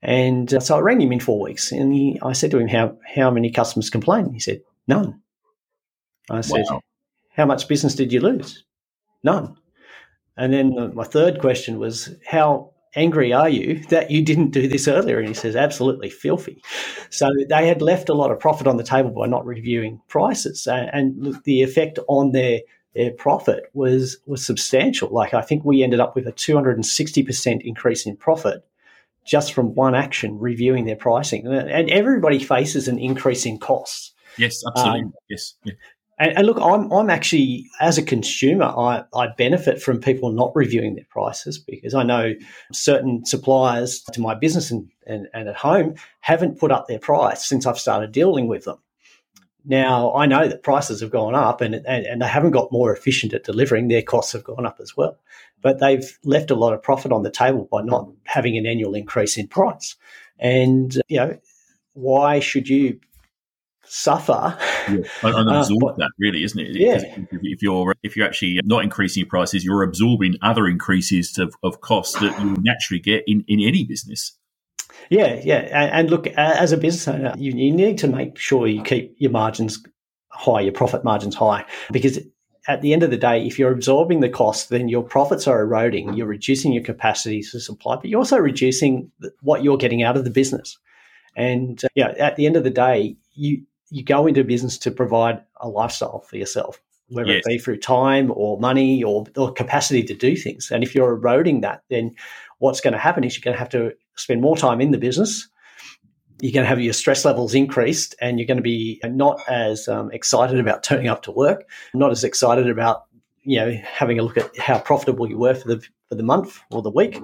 And 0.01 0.53
uh, 0.53 0.59
so 0.59 0.77
I 0.77 0.79
rang 0.79 1.01
him 1.01 1.11
in 1.11 1.19
four 1.19 1.41
weeks, 1.41 1.71
and 1.71 1.93
he, 1.93 2.19
I 2.23 2.33
said 2.33 2.51
to 2.51 2.57
him, 2.57 2.67
"How 2.67 2.97
how 3.15 3.29
many 3.29 3.51
customers 3.51 3.89
complained?" 3.89 4.33
He 4.33 4.39
said, 4.39 4.61
"None." 4.87 5.21
I 6.29 6.41
said, 6.41 6.65
wow. 6.69 6.81
"How 7.35 7.45
much 7.45 7.67
business 7.67 7.95
did 7.95 8.11
you 8.11 8.21
lose?" 8.21 8.63
None. 9.23 9.55
And 10.37 10.53
then 10.53 10.93
my 10.95 11.03
third 11.03 11.39
question 11.39 11.79
was, 11.79 12.15
"How 12.25 12.71
angry 12.95 13.33
are 13.33 13.49
you 13.49 13.79
that 13.89 14.11
you 14.11 14.23
didn't 14.23 14.51
do 14.51 14.67
this 14.67 14.87
earlier? 14.87 15.19
And 15.19 15.27
he 15.27 15.33
says, 15.33 15.55
absolutely 15.55 16.09
filthy. 16.09 16.63
So 17.09 17.29
they 17.49 17.67
had 17.67 17.81
left 17.81 18.09
a 18.09 18.13
lot 18.13 18.31
of 18.31 18.39
profit 18.39 18.67
on 18.67 18.77
the 18.77 18.83
table 18.83 19.11
by 19.11 19.27
not 19.27 19.45
reviewing 19.45 20.01
prices. 20.07 20.67
And 20.67 21.37
the 21.43 21.61
effect 21.61 21.99
on 22.07 22.31
their 22.31 22.61
their 22.95 23.11
profit 23.11 23.65
was 23.73 24.17
was 24.25 24.45
substantial. 24.45 25.09
Like 25.09 25.33
I 25.33 25.41
think 25.41 25.63
we 25.63 25.83
ended 25.83 25.99
up 25.99 26.15
with 26.15 26.27
a 26.27 26.33
260% 26.33 27.61
increase 27.61 28.05
in 28.05 28.17
profit 28.17 28.65
just 29.25 29.53
from 29.53 29.75
one 29.75 29.93
action 29.93 30.39
reviewing 30.39 30.85
their 30.85 30.95
pricing. 30.95 31.45
And 31.45 31.89
everybody 31.89 32.39
faces 32.39 32.87
an 32.87 32.97
increase 32.97 33.45
in 33.45 33.59
costs. 33.59 34.11
Yes, 34.37 34.63
absolutely. 34.65 35.01
Um, 35.01 35.13
yes. 35.29 35.53
Yeah. 35.63 35.73
And, 36.19 36.37
and, 36.37 36.45
look, 36.45 36.59
I'm, 36.61 36.91
I'm 36.91 37.09
actually, 37.09 37.69
as 37.79 37.97
a 37.97 38.03
consumer, 38.03 38.65
I, 38.65 39.03
I 39.15 39.27
benefit 39.37 39.81
from 39.81 40.01
people 40.01 40.31
not 40.31 40.51
reviewing 40.53 40.95
their 40.95 41.07
prices 41.09 41.57
because 41.57 41.93
I 41.93 42.03
know 42.03 42.33
certain 42.73 43.25
suppliers 43.25 44.01
to 44.11 44.21
my 44.21 44.35
business 44.35 44.69
and, 44.69 44.91
and, 45.07 45.27
and 45.33 45.47
at 45.47 45.55
home 45.55 45.95
haven't 46.19 46.59
put 46.59 46.71
up 46.71 46.87
their 46.87 46.99
price 46.99 47.47
since 47.47 47.65
I've 47.65 47.79
started 47.79 48.11
dealing 48.11 48.47
with 48.47 48.65
them. 48.65 48.77
Now, 49.65 50.13
I 50.13 50.25
know 50.25 50.47
that 50.47 50.63
prices 50.63 51.01
have 51.01 51.11
gone 51.11 51.35
up 51.35 51.61
and, 51.61 51.75
and, 51.75 52.05
and 52.05 52.21
they 52.21 52.27
haven't 52.27 52.51
got 52.51 52.71
more 52.71 52.93
efficient 52.93 53.33
at 53.33 53.43
delivering. 53.43 53.87
Their 53.87 54.01
costs 54.01 54.33
have 54.33 54.43
gone 54.43 54.65
up 54.65 54.79
as 54.81 54.97
well. 54.97 55.17
But 55.61 55.79
they've 55.79 56.17
left 56.23 56.51
a 56.51 56.55
lot 56.55 56.73
of 56.73 56.81
profit 56.81 57.11
on 57.11 57.23
the 57.23 57.31
table 57.31 57.67
by 57.71 57.81
not 57.81 58.09
having 58.23 58.57
an 58.57 58.65
annual 58.65 58.95
increase 58.95 59.37
in 59.37 59.47
price. 59.47 59.95
And, 60.37 60.95
you 61.07 61.17
know, 61.17 61.37
why 61.93 62.39
should 62.39 62.69
you 62.69 62.99
suffer. 63.89 64.57
Yeah. 64.89 64.97
And, 65.23 65.49
absorb 65.55 65.83
uh, 65.83 65.93
that, 65.97 66.11
really, 66.19 66.43
isn't 66.43 66.59
it? 66.59 66.75
Yeah. 66.75 67.01
If 67.31 67.61
you're 67.61 67.95
if 68.03 68.15
you're 68.15 68.25
actually 68.25 68.61
not 68.63 68.83
increasing 68.83 69.21
your 69.21 69.29
prices, 69.29 69.65
you're 69.65 69.83
absorbing 69.83 70.35
other 70.41 70.67
increases 70.67 71.37
of, 71.37 71.55
of 71.63 71.81
costs 71.81 72.19
that 72.19 72.39
you 72.39 72.55
naturally 72.61 72.99
get 72.99 73.23
in, 73.27 73.43
in 73.47 73.59
any 73.59 73.83
business. 73.83 74.37
Yeah, 75.09 75.39
yeah. 75.43 75.59
And, 75.71 75.91
and 75.91 76.09
look, 76.09 76.27
as 76.27 76.71
a 76.71 76.77
business 76.77 77.07
owner, 77.07 77.33
you, 77.37 77.51
you 77.51 77.71
need 77.71 77.97
to 77.99 78.07
make 78.07 78.37
sure 78.37 78.67
you 78.67 78.83
keep 78.83 79.15
your 79.17 79.31
margins 79.31 79.83
high, 80.29 80.61
your 80.61 80.73
profit 80.73 81.03
margins 81.03 81.35
high, 81.35 81.65
because 81.91 82.19
at 82.67 82.81
the 82.81 82.93
end 82.93 83.01
of 83.01 83.09
the 83.09 83.17
day, 83.17 83.45
if 83.45 83.57
you're 83.57 83.71
absorbing 83.71 84.19
the 84.19 84.29
cost, 84.29 84.69
then 84.69 84.89
your 84.89 85.01
profits 85.01 85.47
are 85.47 85.61
eroding. 85.61 86.13
You're 86.13 86.27
reducing 86.27 86.71
your 86.71 86.83
capacity 86.83 87.41
to 87.41 87.59
supply, 87.59 87.95
but 87.95 88.05
you're 88.05 88.19
also 88.19 88.37
reducing 88.37 89.11
what 89.41 89.63
you're 89.63 89.77
getting 89.77 90.03
out 90.03 90.17
of 90.17 90.23
the 90.23 90.29
business. 90.29 90.77
And 91.35 91.83
uh, 91.83 91.87
yeah, 91.95 92.09
at 92.19 92.35
the 92.35 92.45
end 92.45 92.57
of 92.57 92.63
the 92.63 92.69
day, 92.69 93.15
you 93.33 93.63
you 93.89 94.03
go 94.03 94.27
into 94.27 94.43
business 94.43 94.77
to 94.79 94.91
provide 94.91 95.41
a 95.57 95.67
lifestyle 95.67 96.19
for 96.19 96.37
yourself, 96.37 96.79
whether 97.09 97.31
yes. 97.31 97.43
it 97.45 97.49
be 97.49 97.57
through 97.57 97.77
time 97.77 98.31
or 98.35 98.59
money 98.59 99.03
or, 99.03 99.25
or 99.35 99.51
capacity 99.51 100.03
to 100.03 100.13
do 100.13 100.35
things. 100.35 100.71
And 100.71 100.83
if 100.83 100.93
you're 100.93 101.11
eroding 101.11 101.61
that, 101.61 101.83
then 101.89 102.15
what's 102.59 102.81
going 102.81 102.93
to 102.93 102.99
happen 102.99 103.23
is 103.23 103.35
you're 103.35 103.43
going 103.43 103.55
to 103.55 103.59
have 103.59 103.69
to 103.69 103.93
spend 104.15 104.41
more 104.41 104.57
time 104.57 104.81
in 104.81 104.91
the 104.91 104.97
business. 104.97 105.47
You're 106.41 106.53
going 106.53 106.63
to 106.63 106.69
have 106.69 106.79
your 106.79 106.93
stress 106.93 107.25
levels 107.25 107.53
increased, 107.53 108.15
and 108.21 108.39
you're 108.39 108.47
going 108.47 108.57
to 108.57 108.63
be 108.63 109.01
not 109.03 109.41
as 109.49 109.89
um, 109.89 110.09
excited 110.11 110.57
about 110.57 110.83
turning 110.83 111.09
up 111.09 111.23
to 111.23 111.31
work, 111.31 111.67
not 111.93 112.11
as 112.11 112.23
excited 112.23 112.69
about 112.69 113.05
you 113.43 113.59
know 113.59 113.71
having 113.83 114.19
a 114.19 114.23
look 114.23 114.37
at 114.37 114.57
how 114.57 114.79
profitable 114.79 115.27
you 115.27 115.37
were 115.37 115.53
for 115.53 115.67
the 115.67 115.85
for 116.07 116.15
the 116.15 116.23
month 116.23 116.59
or 116.71 116.81
the 116.81 116.91
week. 116.91 117.19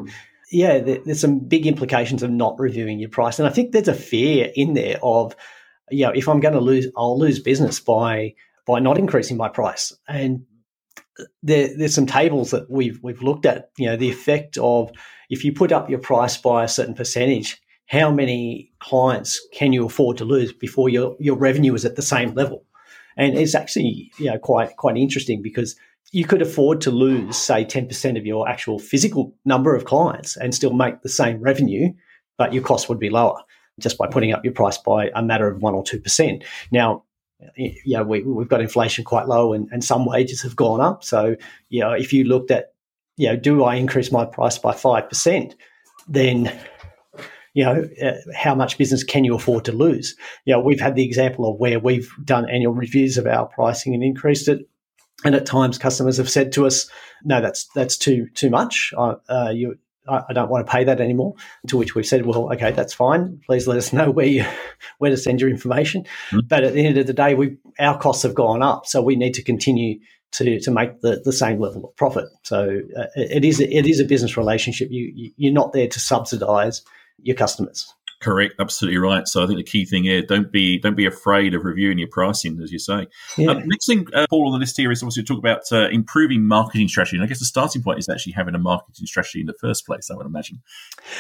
Yeah, 0.51 0.79
there's 0.79 1.22
some 1.22 1.39
big 1.39 1.65
implications 1.65 2.24
of 2.24 2.29
not 2.29 2.60
reviewing 2.60 3.00
your 3.00 3.10
price, 3.10 3.39
and 3.39 3.48
I 3.48 3.51
think 3.51 3.72
there's 3.72 3.88
a 3.88 3.93
fear 3.93 4.51
in 4.53 4.74
there 4.74 4.98
of, 5.01 5.36
you 5.89 6.06
know, 6.06 6.12
if 6.15 6.27
I'm 6.27 6.39
going 6.39 6.54
to 6.54 6.60
lose, 6.60 6.88
I'll 6.98 7.18
lose 7.18 7.39
business 7.39 7.80
by 7.80 8.34
by 8.65 8.80
not 8.80 8.98
increasing 8.98 9.38
my 9.38 9.48
price. 9.48 9.94
And 10.08 10.46
there, 11.44 11.70
there's 11.77 11.94
some 11.94 12.08
tables 12.08 12.51
that 12.51 12.70
we've 12.70 13.00
we've 13.04 13.22
looked 13.22 13.46
at. 13.46 13.70
You 13.77 13.88
know, 13.88 13.98
the 13.98 14.10
effect 14.10 14.58
of 14.58 14.92
if 15.30 15.44
you 15.44 15.54
put 15.54 15.72
up 15.72 15.89
your 15.89 16.00
price 16.00 16.38
by 16.38 16.63
a 16.63 16.68
certain 16.68 16.96
percentage, 16.96 17.62
how 17.88 18.12
many 18.12 18.72
clients 18.80 19.39
can 19.54 19.74
you 19.74 19.86
afford 19.86 20.18
to 20.18 20.25
lose 20.25 20.51
before 20.54 20.89
your 20.89 21.15
your 21.20 21.38
revenue 21.38 21.74
is 21.75 21.86
at 21.86 21.96
the 21.96 22.01
same 22.01 22.34
level? 22.34 22.65
And 23.18 23.38
it's 23.38 23.56
actually 23.56 24.12
you 24.18 24.32
know 24.32 24.39
quite 24.39 24.75
quite 24.77 24.98
interesting 24.98 25.42
because 25.42 25.75
you 26.12 26.25
could 26.25 26.42
afford 26.42 26.82
to 26.82 26.92
lose 26.92 27.36
say 27.36 27.65
10% 27.65 28.18
of 28.18 28.25
your 28.25 28.48
actual 28.48 28.80
physical 28.80 29.36
number 29.44 29.75
of 29.75 29.86
clients 29.86 30.38
and 30.38 30.54
still 30.54 30.72
make 30.72 31.01
the 31.01 31.10
same 31.10 31.42
revenue, 31.42 31.92
but 32.38 32.54
your 32.54 32.63
cost 32.63 32.88
would 32.88 33.00
be 33.00 33.10
lower 33.10 33.42
just 33.79 33.98
by 33.98 34.08
putting 34.08 34.32
up 34.32 34.44
your 34.44 34.53
price 34.53 34.77
by 34.77 35.10
a 35.15 35.22
matter 35.22 35.48
of 35.48 35.62
one 35.62 35.74
or 35.74 35.84
two 35.84 36.00
percent. 36.00 36.44
Now, 36.72 37.03
yeah, 37.58 38.01
we, 38.01 38.22
we've 38.22 38.48
got 38.48 38.62
inflation 38.62 39.03
quite 39.03 39.27
low 39.27 39.53
and, 39.53 39.67
and 39.72 39.84
some 39.84 40.05
wages 40.05 40.41
have 40.41 40.55
gone 40.55 40.82
up. 40.82 41.03
So, 41.03 41.36
you 41.70 41.82
know, 41.82 41.91
if 41.91 42.13
you 42.13 42.24
looked 42.24 42.51
at, 42.51 42.74
you 43.17 43.27
know, 43.27 43.36
do 43.36 43.63
I 43.63 43.75
increase 43.75 44.12
my 44.12 44.25
price 44.25 44.58
by 44.58 44.74
5%, 44.74 45.53
then, 46.08 46.60
you 47.53 47.63
know, 47.63 47.88
uh, 48.01 48.13
how 48.36 48.55
much 48.55 48.77
business 48.77 49.03
can 49.03 49.24
you 49.24 49.36
afford 49.36 49.65
to 49.65 49.72
lose? 49.72 50.15
You 50.46 50.53
know, 50.53 50.62
we've 50.62 50.79
had 50.79 50.96
the 50.96 51.05
example 51.05 51.50
of 51.50 51.60
where 51.60 51.79
we've 51.79 52.12
done 52.24 52.50
annual 52.50 52.74
reviews 52.74 53.17
of 53.17 53.27
our 53.27 53.46
pricing 53.46 53.94
and 53.94 54.03
increased 54.03 54.48
it. 54.48 54.67
And 55.24 55.34
at 55.34 55.46
times 55.46 55.77
customers 55.77 56.17
have 56.17 56.29
said 56.29 56.51
to 56.53 56.65
us, 56.65 56.89
no, 57.24 57.41
that's, 57.41 57.67
that's 57.74 57.98
too, 57.98 58.27
too 58.34 58.50
much. 58.50 58.94
Uh, 58.98 59.51
you, 59.53 59.77
I, 60.07 60.33
don't 60.33 60.50
want 60.50 60.65
to 60.65 60.71
pay 60.71 60.83
that 60.83 61.01
anymore. 61.01 61.35
To 61.67 61.77
which 61.77 61.95
we've 61.95 62.05
said, 62.05 62.25
well, 62.25 62.51
okay, 62.53 62.71
that's 62.71 62.93
fine. 62.93 63.41
Please 63.45 63.67
let 63.67 63.77
us 63.77 63.93
know 63.93 64.12
where 64.12 64.25
you, 64.25 64.45
where 65.00 65.12
to 65.12 65.17
send 65.17 65.41
your 65.41 65.50
information. 65.50 66.03
Mm-hmm. 66.03 66.47
But 66.47 66.63
at 66.63 66.74
the 66.74 66.85
end 66.85 66.97
of 66.97 67.07
the 67.07 67.13
day, 67.13 67.33
we 67.35 67.57
our 67.79 67.97
costs 67.97 68.24
have 68.24 68.35
gone 68.35 68.62
up, 68.62 68.85
so 68.85 69.01
we 69.01 69.15
need 69.15 69.33
to 69.35 69.43
continue 69.43 70.00
to 70.33 70.59
to 70.59 70.71
make 70.71 71.01
the, 71.01 71.21
the 71.24 71.33
same 71.33 71.59
level 71.59 71.85
of 71.85 71.95
profit. 71.95 72.25
So 72.43 72.81
uh, 72.97 73.05
it 73.15 73.45
is 73.45 73.59
it 73.59 73.85
is 73.85 74.00
a 74.00 74.05
business 74.05 74.38
relationship. 74.38 74.89
You 74.91 75.31
you're 75.38 75.53
not 75.53 75.74
there 75.74 75.88
to 75.88 76.00
subsidise 76.00 76.81
your 77.21 77.35
customers. 77.35 77.93
Correct, 78.25 78.55
absolutely 78.60 78.98
right. 78.98 79.27
So 79.27 79.44
I 79.44 79.46
think 79.46 79.58
the 79.58 79.63
key 79.63 79.86
thing 79.86 80.05
here 80.05 80.24
don't 80.24 80.51
be 80.51 80.79
don't 80.79 80.96
be 80.96 81.05
afraid 81.05 81.53
of 81.53 81.63
reviewing 81.63 82.00
your 82.00 82.08
pricing, 82.08 82.60
as 82.60 82.72
you 82.72 82.79
say. 82.79 83.05
Yeah. 83.38 83.51
Um, 83.51 83.67
next 83.67 83.86
thing, 83.86 84.08
uh, 84.15 84.25
Paul, 84.32 84.48
on 84.48 84.53
the 84.53 84.58
list 84.58 84.77
here 84.77 84.91
is 84.91 85.03
obviously 85.03 85.22
to 85.22 85.27
talk 85.27 85.38
about 85.38 85.72
uh, 85.72 85.89
improving 85.89 86.48
marketing 86.48 86.88
strategy, 86.88 87.17
and 87.17 87.24
I 87.24 87.27
guess 87.27 87.38
the 87.38 87.46
starting 87.46 87.84
point 87.84 88.00
is 88.00 88.10
actually 88.10 88.32
having 88.32 88.55
a 88.55 88.58
marketing 88.58 89.05
strategy 89.05 89.41
in 89.41 89.46
the 89.46 89.53
first 89.53 89.86
place. 89.86 90.10
I 90.10 90.15
would 90.15 90.25
imagine. 90.25 90.63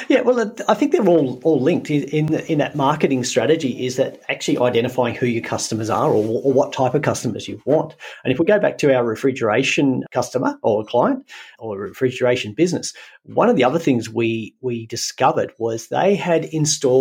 Yeah, 0.09 0.21
well, 0.21 0.51
I 0.67 0.73
think 0.73 0.93
they're 0.93 1.07
all 1.07 1.39
all 1.43 1.61
linked. 1.61 1.91
In 1.91 2.33
in 2.33 2.57
that 2.57 2.75
marketing 2.75 3.23
strategy 3.23 3.85
is 3.85 3.97
that 3.97 4.19
actually 4.27 4.57
identifying 4.57 5.13
who 5.13 5.27
your 5.27 5.43
customers 5.43 5.91
are 5.91 6.09
or, 6.09 6.41
or 6.43 6.53
what 6.53 6.73
type 6.73 6.95
of 6.95 7.03
customers 7.03 7.47
you 7.47 7.61
want. 7.67 7.95
And 8.23 8.33
if 8.33 8.39
we 8.39 8.45
go 8.45 8.57
back 8.57 8.79
to 8.79 8.91
our 8.95 9.05
refrigeration 9.05 10.05
customer 10.09 10.57
or 10.63 10.83
client 10.83 11.29
or 11.59 11.77
refrigeration 11.77 12.53
business, 12.53 12.93
one 13.25 13.47
of 13.47 13.57
the 13.57 13.63
other 13.63 13.79
things 13.79 14.09
we 14.09 14.55
we 14.61 14.87
discovered 14.87 15.53
was 15.59 15.89
they 15.89 16.15
had 16.15 16.45
installed 16.45 16.94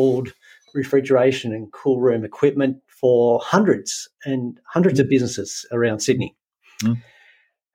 refrigeration 0.74 1.52
and 1.52 1.72
cool 1.72 2.00
room 2.00 2.24
equipment 2.24 2.78
for 2.88 3.40
hundreds 3.42 4.08
and 4.24 4.58
hundreds 4.66 4.98
of 4.98 5.08
businesses 5.08 5.66
around 5.72 6.00
Sydney. 6.00 6.34
Mm. 6.82 7.02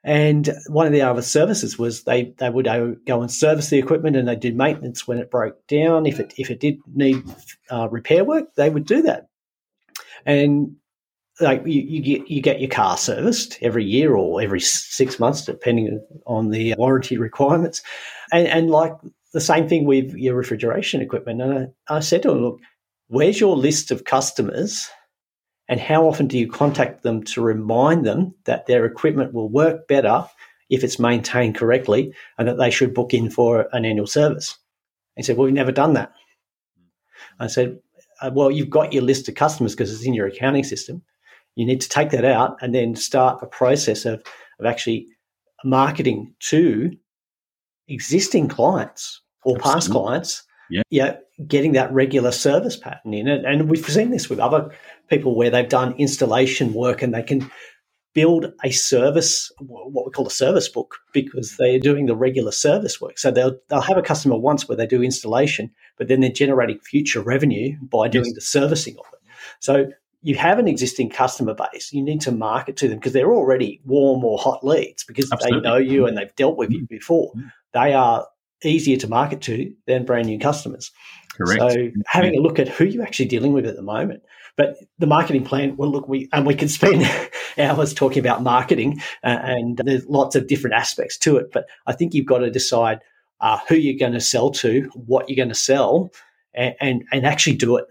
And 0.03 0.49
one 0.67 0.87
of 0.87 0.93
the 0.93 1.01
other 1.01 1.21
services 1.21 1.77
was 1.77 2.03
they, 2.03 2.33
they 2.37 2.49
would 2.49 2.65
go 3.05 3.21
and 3.21 3.31
service 3.31 3.69
the 3.69 3.79
equipment 3.79 4.15
and 4.15 4.27
they 4.27 4.35
did 4.35 4.55
maintenance 4.55 5.07
when 5.07 5.17
it 5.17 5.31
broke 5.31 5.67
down. 5.67 6.05
If 6.05 6.19
it 6.19 6.33
if 6.37 6.49
it 6.49 6.59
did 6.59 6.77
need 6.93 7.23
uh, 7.69 7.89
repair 7.89 8.23
work, 8.23 8.55
they 8.55 8.69
would 8.69 8.85
do 8.85 9.01
that. 9.03 9.27
And 10.25 10.77
like 11.41 11.63
you, 11.65 11.81
you, 11.81 12.01
get 12.01 12.29
you 12.29 12.41
get 12.41 12.59
your 12.59 12.69
car 12.69 12.97
serviced 12.97 13.57
every 13.61 13.83
year 13.85 14.15
or 14.15 14.41
every 14.41 14.59
six 14.59 15.19
months, 15.19 15.45
depending 15.45 16.01
on 16.25 16.49
the 16.49 16.75
warranty 16.77 17.17
requirements, 17.17 17.81
and, 18.31 18.47
and 18.47 18.69
like 18.69 18.93
the 19.33 19.41
same 19.41 19.67
thing 19.67 19.85
with 19.85 20.13
your 20.13 20.35
refrigeration 20.35 21.01
equipment. 21.01 21.41
And 21.41 21.73
I, 21.89 21.95
I 21.95 21.99
said 21.99 22.23
to 22.23 22.31
him, 22.31 22.41
look, 22.41 22.59
where's 23.07 23.39
your 23.39 23.55
list 23.55 23.91
of 23.91 24.05
customers, 24.05 24.89
and 25.67 25.79
how 25.79 26.07
often 26.07 26.27
do 26.27 26.37
you 26.37 26.49
contact 26.49 27.03
them 27.03 27.23
to 27.23 27.41
remind 27.41 28.05
them 28.05 28.33
that 28.45 28.65
their 28.65 28.85
equipment 28.85 29.33
will 29.33 29.49
work 29.49 29.87
better 29.87 30.25
if 30.69 30.83
it's 30.83 30.99
maintained 30.99 31.55
correctly, 31.55 32.13
and 32.37 32.47
that 32.47 32.57
they 32.57 32.71
should 32.71 32.93
book 32.93 33.13
in 33.13 33.29
for 33.29 33.67
an 33.71 33.85
annual 33.85 34.07
service? 34.07 34.57
He 35.15 35.23
said, 35.23 35.37
well, 35.37 35.45
we've 35.45 35.53
never 35.53 35.71
done 35.71 35.93
that. 35.93 36.13
I 37.39 37.47
said, 37.47 37.79
uh, 38.21 38.31
well, 38.33 38.51
you've 38.51 38.69
got 38.69 38.93
your 38.93 39.03
list 39.03 39.27
of 39.27 39.35
customers 39.35 39.73
because 39.73 39.93
it's 39.93 40.05
in 40.05 40.13
your 40.13 40.27
accounting 40.27 40.63
system 40.63 41.03
you 41.59 41.65
need 41.65 41.81
to 41.81 41.89
take 41.89 42.11
that 42.11 42.23
out 42.23 42.57
and 42.61 42.73
then 42.73 42.95
start 42.95 43.43
a 43.43 43.45
process 43.45 44.05
of, 44.05 44.23
of 44.59 44.65
actually 44.65 45.07
marketing 45.65 46.33
to 46.39 46.89
existing 47.89 48.47
clients 48.47 49.21
or 49.43 49.55
Absolutely. 49.55 49.73
past 49.73 49.91
clients. 49.91 50.43
Yeah. 50.71 50.83
yeah, 50.91 51.15
getting 51.47 51.71
that 51.71 51.91
regular 51.91 52.31
service 52.31 52.77
pattern 52.77 53.15
in 53.15 53.27
it. 53.27 53.43
And 53.43 53.71
we've 53.71 53.83
seen 53.83 54.11
this 54.11 54.29
with 54.29 54.37
other 54.37 54.69
people 55.07 55.35
where 55.35 55.49
they've 55.49 55.67
done 55.67 55.95
installation 55.97 56.75
work 56.75 57.01
and 57.01 57.11
they 57.11 57.23
can 57.23 57.49
build 58.13 58.53
a 58.63 58.71
service, 58.71 59.51
what 59.59 60.05
we 60.05 60.11
call 60.11 60.27
a 60.27 60.31
service 60.31 60.67
book, 60.67 60.97
because 61.13 61.57
they're 61.57 61.79
doing 61.79 62.05
the 62.05 62.15
regular 62.15 62.51
service 62.51 62.99
work. 62.99 63.17
So 63.17 63.31
they'll 63.31 63.57
they'll 63.69 63.81
have 63.81 63.97
a 63.97 64.03
customer 64.03 64.37
once 64.37 64.67
where 64.67 64.75
they 64.75 64.87
do 64.87 65.01
installation, 65.01 65.71
but 65.97 66.07
then 66.07 66.21
they're 66.21 66.31
generating 66.31 66.79
future 66.79 67.21
revenue 67.21 67.75
by 67.81 68.07
doing 68.07 68.25
yes. 68.25 68.35
the 68.35 68.41
servicing 68.41 68.95
of 68.97 69.05
it. 69.13 69.19
So 69.59 69.87
you 70.21 70.35
have 70.35 70.59
an 70.59 70.67
existing 70.67 71.09
customer 71.09 71.53
base, 71.53 71.93
you 71.93 72.01
need 72.01 72.21
to 72.21 72.31
market 72.31 72.75
to 72.77 72.87
them 72.87 72.97
because 72.97 73.13
they're 73.13 73.33
already 73.33 73.81
warm 73.85 74.23
or 74.23 74.37
hot 74.37 74.65
leads 74.65 75.03
because 75.05 75.31
Absolutely. 75.31 75.59
they 75.59 75.63
know 75.63 75.77
you 75.77 76.05
and 76.05 76.17
they've 76.17 76.35
dealt 76.35 76.57
with 76.57 76.71
you 76.71 76.81
mm. 76.81 76.89
before. 76.89 77.31
Mm. 77.33 77.51
They 77.73 77.93
are 77.93 78.27
easier 78.63 78.97
to 78.97 79.07
market 79.07 79.41
to 79.41 79.73
than 79.87 80.05
brand 80.05 80.27
new 80.27 80.39
customers. 80.39 80.91
Correct. 81.35 81.71
So 81.71 81.89
having 82.05 82.35
a 82.35 82.41
look 82.41 82.59
at 82.59 82.67
who 82.67 82.85
you're 82.85 83.03
actually 83.03 83.27
dealing 83.27 83.53
with 83.53 83.65
at 83.65 83.75
the 83.75 83.81
moment. 83.81 84.23
But 84.57 84.75
the 84.97 85.07
marketing 85.07 85.45
plan, 85.45 85.77
well, 85.77 85.89
look, 85.89 86.09
we 86.09 86.27
and 86.33 86.45
we 86.45 86.53
can 86.53 86.67
spend 86.67 87.09
hours 87.57 87.93
talking 87.93 88.19
about 88.19 88.43
marketing, 88.43 88.99
uh, 89.23 89.39
and 89.41 89.77
there's 89.77 90.05
lots 90.07 90.35
of 90.35 90.47
different 90.47 90.75
aspects 90.75 91.17
to 91.19 91.37
it. 91.37 91.53
But 91.53 91.65
I 91.87 91.93
think 91.93 92.13
you've 92.13 92.25
got 92.25 92.39
to 92.39 92.51
decide 92.51 92.99
uh, 93.39 93.59
who 93.69 93.75
you're 93.75 93.97
going 93.97 94.11
to 94.13 94.19
sell 94.19 94.51
to, 94.51 94.91
what 94.95 95.29
you're 95.29 95.37
going 95.37 95.47
to 95.47 95.55
sell, 95.55 96.11
and, 96.53 96.75
and, 96.81 97.03
and 97.13 97.25
actually 97.25 97.55
do 97.55 97.77
it. 97.77 97.85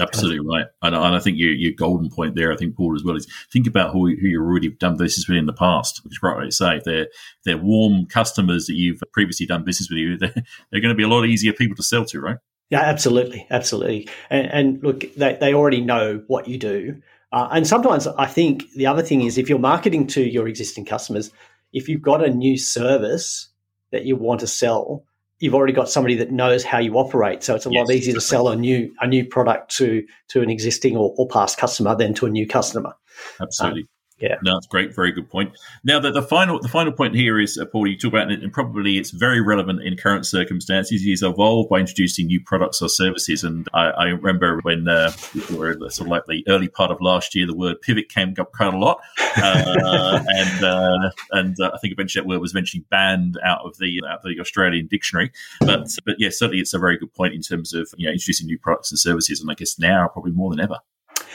Absolutely 0.00 0.46
right, 0.46 0.66
and, 0.82 0.94
and 0.94 1.14
I 1.14 1.18
think 1.18 1.38
your, 1.38 1.52
your 1.52 1.72
golden 1.72 2.08
point 2.08 2.36
there, 2.36 2.52
I 2.52 2.56
think 2.56 2.76
Paul 2.76 2.94
as 2.94 3.02
well 3.02 3.16
is 3.16 3.26
think 3.52 3.66
about 3.66 3.92
who, 3.92 4.06
who 4.06 4.28
you've 4.28 4.42
already 4.42 4.70
done 4.70 4.96
business 4.96 5.28
with 5.28 5.38
in 5.38 5.46
the 5.46 5.52
past. 5.52 6.02
Which 6.04 6.14
is 6.14 6.22
right 6.22 6.44
to 6.44 6.52
say 6.52 6.76
if 6.76 6.84
they're 6.84 7.08
they're 7.44 7.58
warm 7.58 8.06
customers 8.06 8.66
that 8.66 8.74
you've 8.74 9.02
previously 9.12 9.46
done 9.46 9.64
business 9.64 9.90
with 9.90 9.98
you, 9.98 10.16
they're, 10.18 10.34
they're 10.70 10.80
going 10.80 10.94
to 10.94 10.96
be 10.96 11.02
a 11.02 11.08
lot 11.08 11.24
easier 11.24 11.52
people 11.52 11.76
to 11.76 11.82
sell 11.82 12.04
to, 12.06 12.20
right? 12.20 12.38
Yeah, 12.70 12.80
absolutely, 12.80 13.46
absolutely. 13.50 14.08
And, 14.30 14.46
and 14.46 14.82
look, 14.82 15.04
they 15.14 15.36
they 15.40 15.54
already 15.54 15.80
know 15.80 16.22
what 16.26 16.46
you 16.46 16.58
do, 16.58 17.02
uh, 17.32 17.48
and 17.50 17.66
sometimes 17.66 18.06
I 18.06 18.26
think 18.26 18.70
the 18.76 18.86
other 18.86 19.02
thing 19.02 19.22
is 19.22 19.36
if 19.36 19.48
you're 19.48 19.58
marketing 19.58 20.06
to 20.08 20.22
your 20.22 20.48
existing 20.48 20.84
customers, 20.84 21.30
if 21.72 21.88
you've 21.88 22.02
got 22.02 22.24
a 22.24 22.30
new 22.30 22.56
service 22.56 23.48
that 23.90 24.04
you 24.04 24.16
want 24.16 24.40
to 24.40 24.46
sell, 24.46 25.04
you've 25.38 25.54
already 25.54 25.72
got 25.72 25.88
somebody 25.88 26.16
that 26.16 26.30
knows 26.30 26.64
how 26.64 26.78
you 26.78 26.94
operate. 26.94 27.42
So 27.42 27.54
it's 27.54 27.66
a 27.66 27.70
yes, 27.70 27.86
lot 27.86 27.94
easier 27.94 28.14
to 28.14 28.20
sell 28.20 28.48
a 28.48 28.56
new 28.56 28.92
a 29.00 29.06
new 29.06 29.24
product 29.24 29.74
to 29.76 30.04
to 30.28 30.42
an 30.42 30.50
existing 30.50 30.96
or, 30.96 31.14
or, 31.16 31.28
past 31.28 31.58
customer 31.58 31.94
than 31.94 32.14
to 32.14 32.26
a 32.26 32.30
new 32.30 32.46
customer. 32.46 32.94
Absolutely. 33.40 33.82
Um, 33.82 33.88
Yeah, 34.20 34.36
no, 34.42 34.54
that's 34.54 34.66
great. 34.66 34.94
Very 34.94 35.12
good 35.12 35.30
point. 35.30 35.56
Now, 35.84 36.00
the, 36.00 36.10
the 36.10 36.22
final 36.22 36.58
the 36.58 36.68
final 36.68 36.92
point 36.92 37.14
here 37.14 37.38
is, 37.38 37.56
uh, 37.56 37.66
Paul, 37.66 37.86
you 37.86 37.96
talk 37.96 38.12
about 38.12 38.32
it, 38.32 38.42
and 38.42 38.52
probably 38.52 38.98
it's 38.98 39.10
very 39.10 39.40
relevant 39.40 39.82
in 39.82 39.96
current 39.96 40.26
circumstances. 40.26 41.04
Is 41.06 41.22
evolved 41.22 41.70
by 41.70 41.78
introducing 41.78 42.26
new 42.26 42.40
products 42.40 42.82
or 42.82 42.88
services. 42.88 43.44
And 43.44 43.68
I, 43.72 43.90
I 43.90 44.04
remember 44.06 44.58
when 44.62 44.88
uh, 44.88 45.10
sort 45.10 46.00
of 46.00 46.06
like 46.08 46.24
the 46.26 46.44
early 46.48 46.68
part 46.68 46.90
of 46.90 47.00
last 47.00 47.36
year, 47.36 47.46
the 47.46 47.54
word 47.54 47.80
pivot 47.80 48.08
came 48.08 48.34
up 48.40 48.52
quite 48.52 48.74
a 48.74 48.76
lot, 48.76 49.00
uh, 49.36 50.20
and 50.28 50.64
uh, 50.64 51.10
and 51.32 51.60
uh, 51.60 51.70
I 51.72 51.78
think 51.78 51.92
eventually 51.92 52.22
that 52.22 52.28
word 52.28 52.40
was 52.40 52.50
eventually 52.50 52.84
banned 52.90 53.38
out 53.44 53.60
of 53.64 53.78
the 53.78 54.02
out 54.08 54.18
of 54.18 54.22
the 54.24 54.40
Australian 54.40 54.88
dictionary. 54.88 55.30
But 55.60 55.96
but 56.04 56.16
yeah, 56.18 56.30
certainly 56.30 56.60
it's 56.60 56.74
a 56.74 56.78
very 56.78 56.98
good 56.98 57.14
point 57.14 57.34
in 57.34 57.40
terms 57.40 57.72
of 57.72 57.88
you 57.96 58.06
know 58.06 58.12
introducing 58.12 58.48
new 58.48 58.58
products 58.58 58.90
and 58.90 58.98
services, 58.98 59.40
and 59.40 59.48
I 59.48 59.54
guess 59.54 59.78
now 59.78 60.08
probably 60.08 60.32
more 60.32 60.50
than 60.50 60.60
ever. 60.60 60.78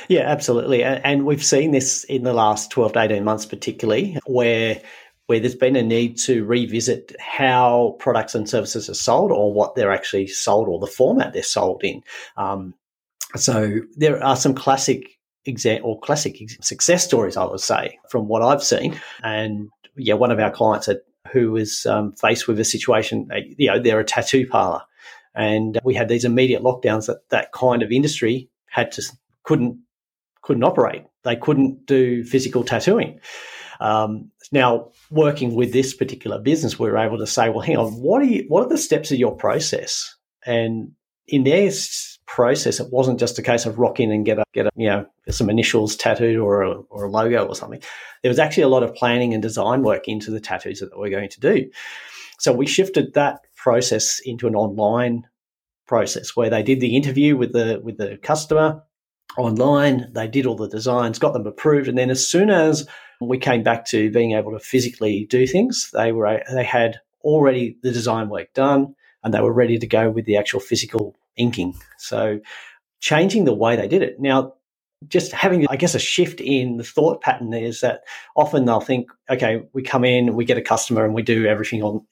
Yeah, 0.08 0.22
absolutely. 0.22 0.84
And 0.84 1.26
we've 1.26 1.44
seen 1.44 1.72
this 1.72 2.04
in 2.06 2.24
the 2.24 2.34
last 2.34 2.72
12 2.72 2.94
to 2.94 3.02
18 3.02 3.24
months, 3.24 3.46
particularly, 3.46 4.18
where 4.26 4.82
where 5.28 5.40
there's 5.40 5.56
been 5.56 5.78
a 5.78 5.82
need 5.82 6.18
to 6.18 6.44
revisit 6.44 7.16
how 7.20 7.96
products 8.00 8.36
and 8.36 8.50
services 8.50 8.90
are 8.90 8.94
sold 8.94 9.32
or 9.32 9.54
what 9.54 9.74
they're 9.74 9.92
actually 9.92 10.28
sold 10.28 10.68
or 10.68 10.80
the 10.80 10.88
format 10.88 11.32
they're 11.32 11.42
sold 11.42 11.82
in. 11.84 12.02
Um, 12.36 12.74
so 13.36 13.80
there 13.96 14.22
are 14.22 14.36
some 14.36 14.54
classic 14.54 15.18
example 15.46 15.92
or 15.92 16.00
classic 16.02 16.38
success 16.62 17.06
stories, 17.06 17.38
I 17.38 17.46
would 17.46 17.62
say, 17.62 17.98
from 18.10 18.28
what 18.28 18.42
I've 18.42 18.64
seen. 18.64 19.00
And 19.24 19.70
yeah, 19.96 20.16
one 20.16 20.32
of 20.32 20.40
our 20.40 20.52
clients 20.52 20.90
who 21.32 21.52
was 21.52 21.86
um, 21.86 22.14
faced 22.14 22.48
with 22.48 22.60
a 22.60 22.66
situation, 22.66 23.30
you 23.58 23.68
know, 23.68 23.80
they're 23.80 24.00
a 24.00 24.06
tattoo 24.06 24.46
parlor. 24.46 24.82
And 25.36 25.80
we 25.84 25.96
had 25.96 26.10
these 26.10 26.26
immediate 26.26 26.62
lockdowns 26.62 27.08
that 27.08 27.28
that 27.30 27.54
kind 27.54 27.82
of 27.82 27.92
industry 27.92 28.50
had 28.68 28.92
to 28.94 29.04
couldn't 29.44 29.78
couldn't 30.44 30.64
operate. 30.64 31.04
They 31.24 31.36
couldn't 31.36 31.86
do 31.86 32.24
physical 32.24 32.64
tattooing. 32.64 33.20
Um, 33.80 34.30
now, 34.52 34.92
working 35.10 35.56
with 35.56 35.74
this 35.74 35.94
particular 35.94 36.40
business, 36.40 36.78
we 36.78 36.90
were 36.90 36.98
able 36.98 37.18
to 37.18 37.28
say, 37.28 37.50
well, 37.50 37.62
hang 37.62 37.78
on, 37.78 37.94
what 37.94 38.22
are 38.22 38.26
you, 38.26 38.46
what 38.48 38.64
are 38.64 38.70
the 38.70 38.78
steps 38.78 39.12
of 39.12 39.18
your 39.18 39.36
process? 39.36 40.16
And 40.46 40.92
in 41.28 41.44
their 41.44 41.72
process, 42.28 42.80
it 42.80 42.92
wasn't 42.92 43.20
just 43.20 43.40
a 43.40 43.42
case 43.42 43.66
of 43.66 43.80
rock 43.80 44.00
in 44.00 44.12
and 44.12 44.26
get 44.26 44.40
a, 44.40 44.44
get 44.54 44.68
a, 44.68 44.70
you 44.76 44.88
know, 44.88 45.06
some 45.30 45.50
initials 45.50 45.96
tattooed 45.96 46.38
or 46.38 46.62
a, 46.62 46.72
or 46.90 47.06
a 47.06 47.10
logo 47.10 47.46
or 47.46 47.56
something. 47.56 47.82
There 48.22 48.30
was 48.30 48.40
actually 48.40 48.64
a 48.64 48.70
lot 48.70 48.84
of 48.84 48.94
planning 48.96 49.34
and 49.34 49.42
design 49.42 49.82
work 49.82 50.08
into 50.08 50.32
the 50.32 50.40
tattoos 50.40 50.80
that 50.80 50.98
we're 50.98 51.10
going 51.10 51.30
to 51.30 51.40
do. 51.40 51.70
So 52.40 52.52
we 52.52 52.68
shifted 52.68 53.14
that 53.14 53.40
process 53.56 54.20
into 54.24 54.48
an 54.48 54.56
online 54.56 55.24
process 55.88 56.36
where 56.36 56.50
they 56.50 56.64
did 56.64 56.80
the 56.80 56.96
interview 56.96 57.36
with 57.38 57.54
the 57.54 57.80
with 57.84 57.98
the 57.98 58.18
customer 58.18 58.82
online. 59.38 60.12
They 60.14 60.28
did 60.28 60.46
all 60.46 60.56
the 60.56 60.68
designs, 60.68 61.20
got 61.20 61.34
them 61.34 61.48
approved, 61.48 61.88
and 61.88 61.98
then 61.98 62.10
as 62.10 62.28
soon 62.28 62.50
as 62.50 62.88
we 63.20 63.38
came 63.38 63.64
back 63.64 63.86
to 63.86 64.12
being 64.12 64.34
able 64.34 64.52
to 64.52 64.60
physically 64.60 65.26
do 65.30 65.48
things, 65.48 65.90
they 65.94 66.12
were 66.12 66.42
they 66.54 66.64
had 66.64 67.00
already 67.24 67.78
the 67.84 67.92
design 67.92 68.30
work 68.30 68.54
done, 68.54 68.96
and 69.24 69.34
they 69.34 69.42
were 69.42 69.54
ready 69.54 69.78
to 69.80 69.88
go 69.88 70.10
with 70.10 70.26
the 70.26 70.38
actual 70.38 70.60
physical 70.60 71.16
inking. 71.36 71.74
So 71.98 72.40
changing 73.00 73.46
the 73.46 73.54
way 73.54 73.76
they 73.76 73.88
did 73.88 74.02
it. 74.02 74.20
Now, 74.20 74.54
just 75.10 75.34
having, 75.34 75.68
I 75.68 75.76
guess, 75.76 75.96
a 75.96 76.00
shift 76.00 76.40
in 76.40 76.78
the 76.78 76.84
thought 76.84 77.22
pattern 77.22 77.54
is 77.54 77.82
that 77.82 78.04
often 78.38 78.64
they'll 78.64 78.80
think, 78.80 79.10
okay, 79.30 79.64
we 79.74 79.84
come 79.84 80.06
in, 80.06 80.36
we 80.36 80.46
get 80.46 80.58
a 80.58 80.62
customer, 80.62 81.04
and 81.04 81.14
we 81.14 81.24
do 81.24 81.46
everything 81.46 81.84
on 81.84 82.06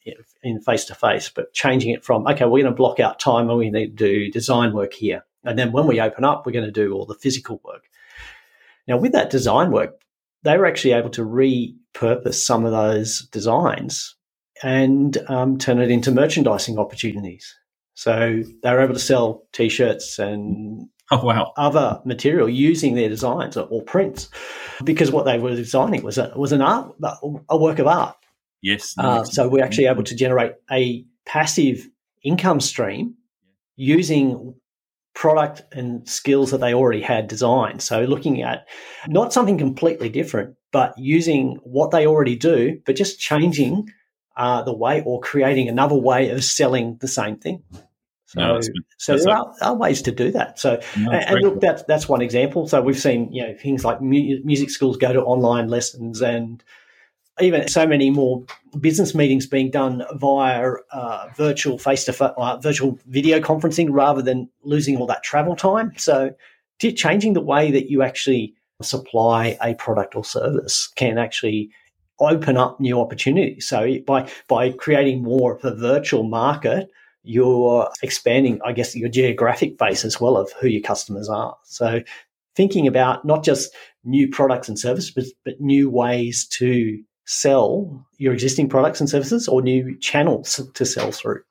in 0.44 0.60
face 0.62 0.86
to 0.86 0.96
face. 0.96 1.30
But 1.30 1.54
changing 1.54 1.92
it 1.92 2.04
from, 2.04 2.28
okay, 2.28 2.46
we're 2.46 2.64
going 2.64 2.66
to 2.66 2.72
block 2.72 3.00
out 3.00 3.20
time, 3.20 3.50
and 3.50 3.58
we 3.58 3.70
need 3.70 3.98
to 3.98 4.10
do 4.10 4.32
design 4.32 4.74
work 4.74 4.94
here 4.94 5.24
and 5.44 5.58
then 5.58 5.72
when 5.72 5.88
we 5.88 6.00
open 6.00 6.24
up, 6.24 6.46
we're 6.46 6.52
going 6.52 6.66
to 6.66 6.72
do 6.72 6.94
all 6.94 7.06
the 7.06 7.16
physical 7.16 7.62
work. 7.64 7.84
Now, 8.88 8.98
with 8.98 9.12
that 9.14 9.30
design 9.30 9.72
work, 9.72 10.02
they 10.44 10.58
were 10.58 10.66
actually 10.66 10.94
able 10.94 11.12
to 11.12 11.22
repurpose 11.24 12.36
some 12.36 12.66
of 12.66 12.72
those 12.72 13.28
designs 13.32 14.16
and 14.64 15.18
um, 15.28 15.58
turn 15.58 15.80
it 15.80 15.92
into 15.92 16.12
merchandising 16.12 16.78
opportunities. 16.78 17.56
So 17.94 18.44
they 18.64 18.72
were 18.72 18.82
able 18.82 18.94
to 18.94 19.00
sell 19.00 19.44
t-shirts 19.54 20.18
and 20.18 20.88
oh, 21.12 21.24
wow. 21.24 21.54
other 21.58 22.02
material 22.06 22.50
using 22.50 22.96
their 22.96 23.10
designs 23.10 23.58
or, 23.58 23.68
or 23.70 23.84
prints, 23.84 24.30
because 24.84 25.12
what 25.12 25.26
they 25.26 25.38
were 25.38 25.56
designing 25.56 26.02
was 26.04 26.18
a, 26.18 26.32
was 26.36 26.52
an 26.52 26.62
art, 26.62 26.96
a 27.50 27.58
work 27.58 27.80
of 27.80 27.88
art. 27.88 28.16
Yes. 28.62 28.96
Uh, 28.98 29.24
so 29.24 29.48
we're 29.48 29.64
actually 29.64 29.88
able 29.88 30.04
to 30.04 30.16
generate 30.16 30.54
a 30.72 31.06
passive 31.26 31.88
income 32.24 32.60
stream 32.60 33.16
using 33.76 34.56
product 35.14 35.62
and 35.74 36.08
skills 36.08 36.52
that 36.52 36.60
they 36.60 36.74
already 36.74 37.02
had 37.02 37.28
designed. 37.28 37.82
So 37.82 38.04
looking 38.04 38.42
at 38.42 38.68
not 39.08 39.34
something 39.34 39.58
completely 39.58 40.10
different, 40.10 40.56
but 40.72 40.94
using 40.98 41.60
what 41.64 41.92
they 41.92 42.08
already 42.08 42.36
do, 42.36 42.80
but 42.86 42.96
just 42.96 43.20
changing 43.20 43.90
uh, 44.38 44.64
the 44.64 44.76
way 44.76 45.04
or 45.06 45.20
creating 45.20 45.68
another 45.68 45.96
way 45.96 46.30
of 46.30 46.44
selling 46.44 46.98
the 47.02 47.08
same 47.08 47.38
thing. 47.38 47.64
So, 48.28 48.40
no, 48.40 48.54
that's, 48.54 48.70
so 48.98 49.18
there 49.18 49.36
are, 49.36 49.54
are, 49.62 49.76
ways 49.76 50.02
to 50.04 50.12
do 50.14 50.32
that. 50.32 50.58
So, 50.58 50.80
no, 50.98 51.12
and, 51.12 51.36
and 51.36 51.42
look, 51.42 51.60
that's 51.60 51.84
that's 51.84 52.08
one 52.08 52.22
example. 52.22 52.66
So 52.66 52.82
we've 52.82 52.98
seen 52.98 53.30
you 53.34 53.44
know 53.44 53.54
things 53.62 53.84
like 53.84 54.02
mu- 54.02 54.40
music 54.46 54.70
schools 54.70 54.96
go 54.96 55.12
to 55.12 55.22
online 55.22 55.68
lessons 55.68 56.22
and 56.22 56.64
even 57.40 57.68
so 57.68 57.88
many 57.88 58.10
more 58.10 58.44
business 58.80 59.16
meetings 59.16 59.46
being 59.46 59.70
done 59.70 60.04
via 60.16 60.74
uh, 60.92 61.28
virtual 61.36 61.78
face 61.78 62.04
to 62.06 62.14
face, 62.14 62.32
virtual 62.62 63.00
video 63.08 63.40
conferencing 63.40 63.88
rather 63.90 64.22
than 64.22 64.50
losing 64.64 64.98
all 64.98 65.08
that 65.08 65.24
travel 65.24 65.56
time. 65.56 65.94
So, 65.98 66.32
changing 66.80 67.34
the 67.34 67.42
way 67.42 67.72
that 67.72 67.90
you 67.90 68.02
actually 68.02 68.56
supply 68.82 69.58
a 69.62 69.76
product 69.76 70.16
or 70.16 70.26
service 70.26 70.88
can 70.96 71.20
actually 71.20 71.70
open 72.20 72.58
up 72.58 72.80
new 72.80 73.00
opportunities. 73.00 73.68
So, 73.68 74.00
by 74.06 74.30
by 74.48 74.72
creating 74.72 75.24
more 75.24 75.56
of 75.56 75.64
a 75.64 75.76
virtual 75.76 76.24
market, 76.24 76.90
you're 77.24 77.90
expanding, 78.02 78.60
I 78.66 78.74
guess, 78.74 78.96
your 78.96 79.10
geographic 79.10 79.78
base 79.78 80.04
as 80.04 80.20
well 80.20 80.38
of 80.38 80.52
who 80.54 80.68
your 80.68 80.82
customers 80.82 81.30
are. 81.30 81.56
So, 81.64 82.02
thinking 82.56 82.88
about 82.88 83.26
not 83.26 83.44
just 83.44 83.74
new 84.04 84.28
products 84.28 84.68
and 84.68 84.78
services, 84.78 85.12
but, 85.12 85.26
but 85.46 85.62
new 85.62 85.90
ways 85.90 86.48
to 86.48 87.02
sell 87.32 88.06
your 88.18 88.34
existing 88.34 88.68
products 88.68 89.00
and 89.00 89.10
services 89.10 89.48
or 89.48 89.62
new 89.62 89.98
channels 90.00 90.60
to 90.74 90.86
sell 90.86 91.14
through. 91.14 91.42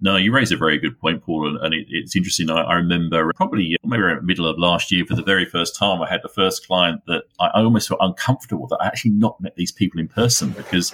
No, 0.00 0.16
you 0.16 0.32
raise 0.32 0.50
a 0.50 0.56
very 0.56 0.78
good 0.78 0.98
point, 0.98 1.22
Paul, 1.22 1.56
and, 1.62 1.72
it, 1.72 1.86
it's 1.88 2.16
interesting. 2.16 2.50
I, 2.50 2.62
I, 2.62 2.74
remember 2.74 3.32
probably 3.34 3.76
maybe 3.84 4.02
around 4.02 4.18
the 4.18 4.22
middle 4.22 4.48
of 4.48 4.58
last 4.58 4.90
year, 4.90 5.04
for 5.06 5.14
the 5.14 5.22
very 5.22 5.44
first 5.44 5.76
time, 5.76 6.02
I 6.02 6.10
had 6.10 6.22
the 6.22 6.28
first 6.28 6.66
client 6.66 7.02
that 7.06 7.22
I, 7.38 7.50
almost 7.54 7.88
felt 7.88 8.00
uncomfortable 8.02 8.66
that 8.66 8.78
I 8.80 8.86
actually 8.86 9.12
not 9.12 9.40
met 9.40 9.54
these 9.54 9.70
people 9.70 10.00
in 10.00 10.08
person 10.08 10.50
because 10.50 10.92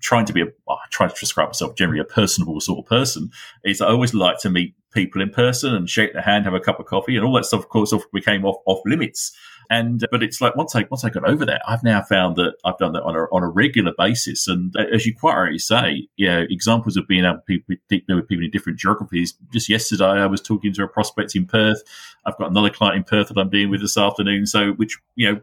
trying 0.00 0.26
to 0.26 0.32
be 0.34 0.42
a, 0.42 0.46
well, 0.66 0.78
I 0.82 0.88
try 0.90 1.08
to 1.08 1.14
describe 1.18 1.48
myself 1.48 1.74
generally 1.74 2.00
a 2.00 2.04
personable 2.04 2.60
sort 2.60 2.80
of 2.80 2.86
person 2.86 3.30
is 3.64 3.80
I 3.80 3.88
always 3.88 4.12
like 4.12 4.38
to 4.40 4.50
meet 4.50 4.74
people 4.92 5.22
in 5.22 5.30
person 5.30 5.74
and 5.74 5.88
shake 5.88 6.12
their 6.12 6.22
hand, 6.22 6.44
have 6.44 6.54
a 6.54 6.60
cup 6.60 6.80
of 6.80 6.86
coffee, 6.86 7.16
and 7.16 7.24
all 7.24 7.34
that 7.34 7.44
stuff. 7.44 7.60
Of 7.60 7.68
course, 7.68 7.94
became 8.12 8.44
off 8.44 8.56
off 8.66 8.80
limits. 8.86 9.32
And 9.70 10.02
uh, 10.02 10.06
but 10.10 10.22
it's 10.22 10.40
like 10.40 10.54
once 10.56 10.74
I 10.74 10.86
once 10.90 11.04
I 11.04 11.10
got 11.10 11.28
over 11.28 11.46
that, 11.46 11.62
I've 11.66 11.82
now 11.82 12.02
found 12.02 12.36
that 12.36 12.54
I've 12.64 12.78
done 12.78 12.92
that 12.92 13.02
on 13.02 13.16
a 13.16 13.24
on 13.32 13.42
a 13.42 13.48
regular 13.48 13.92
basis. 13.96 14.48
And 14.48 14.74
uh, 14.76 14.84
as 14.92 15.06
you 15.06 15.14
quite 15.14 15.36
rightly 15.36 15.58
say, 15.58 16.08
yeah, 16.16 16.44
examples 16.50 16.96
of 16.96 17.08
being 17.08 17.24
able 17.24 17.36
to 17.36 17.42
people, 17.42 17.74
with 18.16 18.28
people 18.28 18.44
in 18.44 18.50
different 18.50 18.78
geographies. 18.78 19.34
Just 19.52 19.68
yesterday, 19.68 20.04
I 20.04 20.26
was 20.26 20.40
talking 20.40 20.72
to 20.74 20.82
a 20.82 20.88
prospect 20.88 21.34
in 21.34 21.46
Perth. 21.46 21.82
I've 22.26 22.36
got 22.38 22.50
another 22.50 22.70
client 22.70 22.96
in 22.96 23.04
Perth 23.04 23.28
that 23.28 23.38
I'm 23.38 23.50
dealing 23.50 23.70
with 23.70 23.80
this 23.80 23.96
afternoon. 23.96 24.46
So 24.46 24.72
which 24.72 24.98
you 25.16 25.32
know 25.32 25.40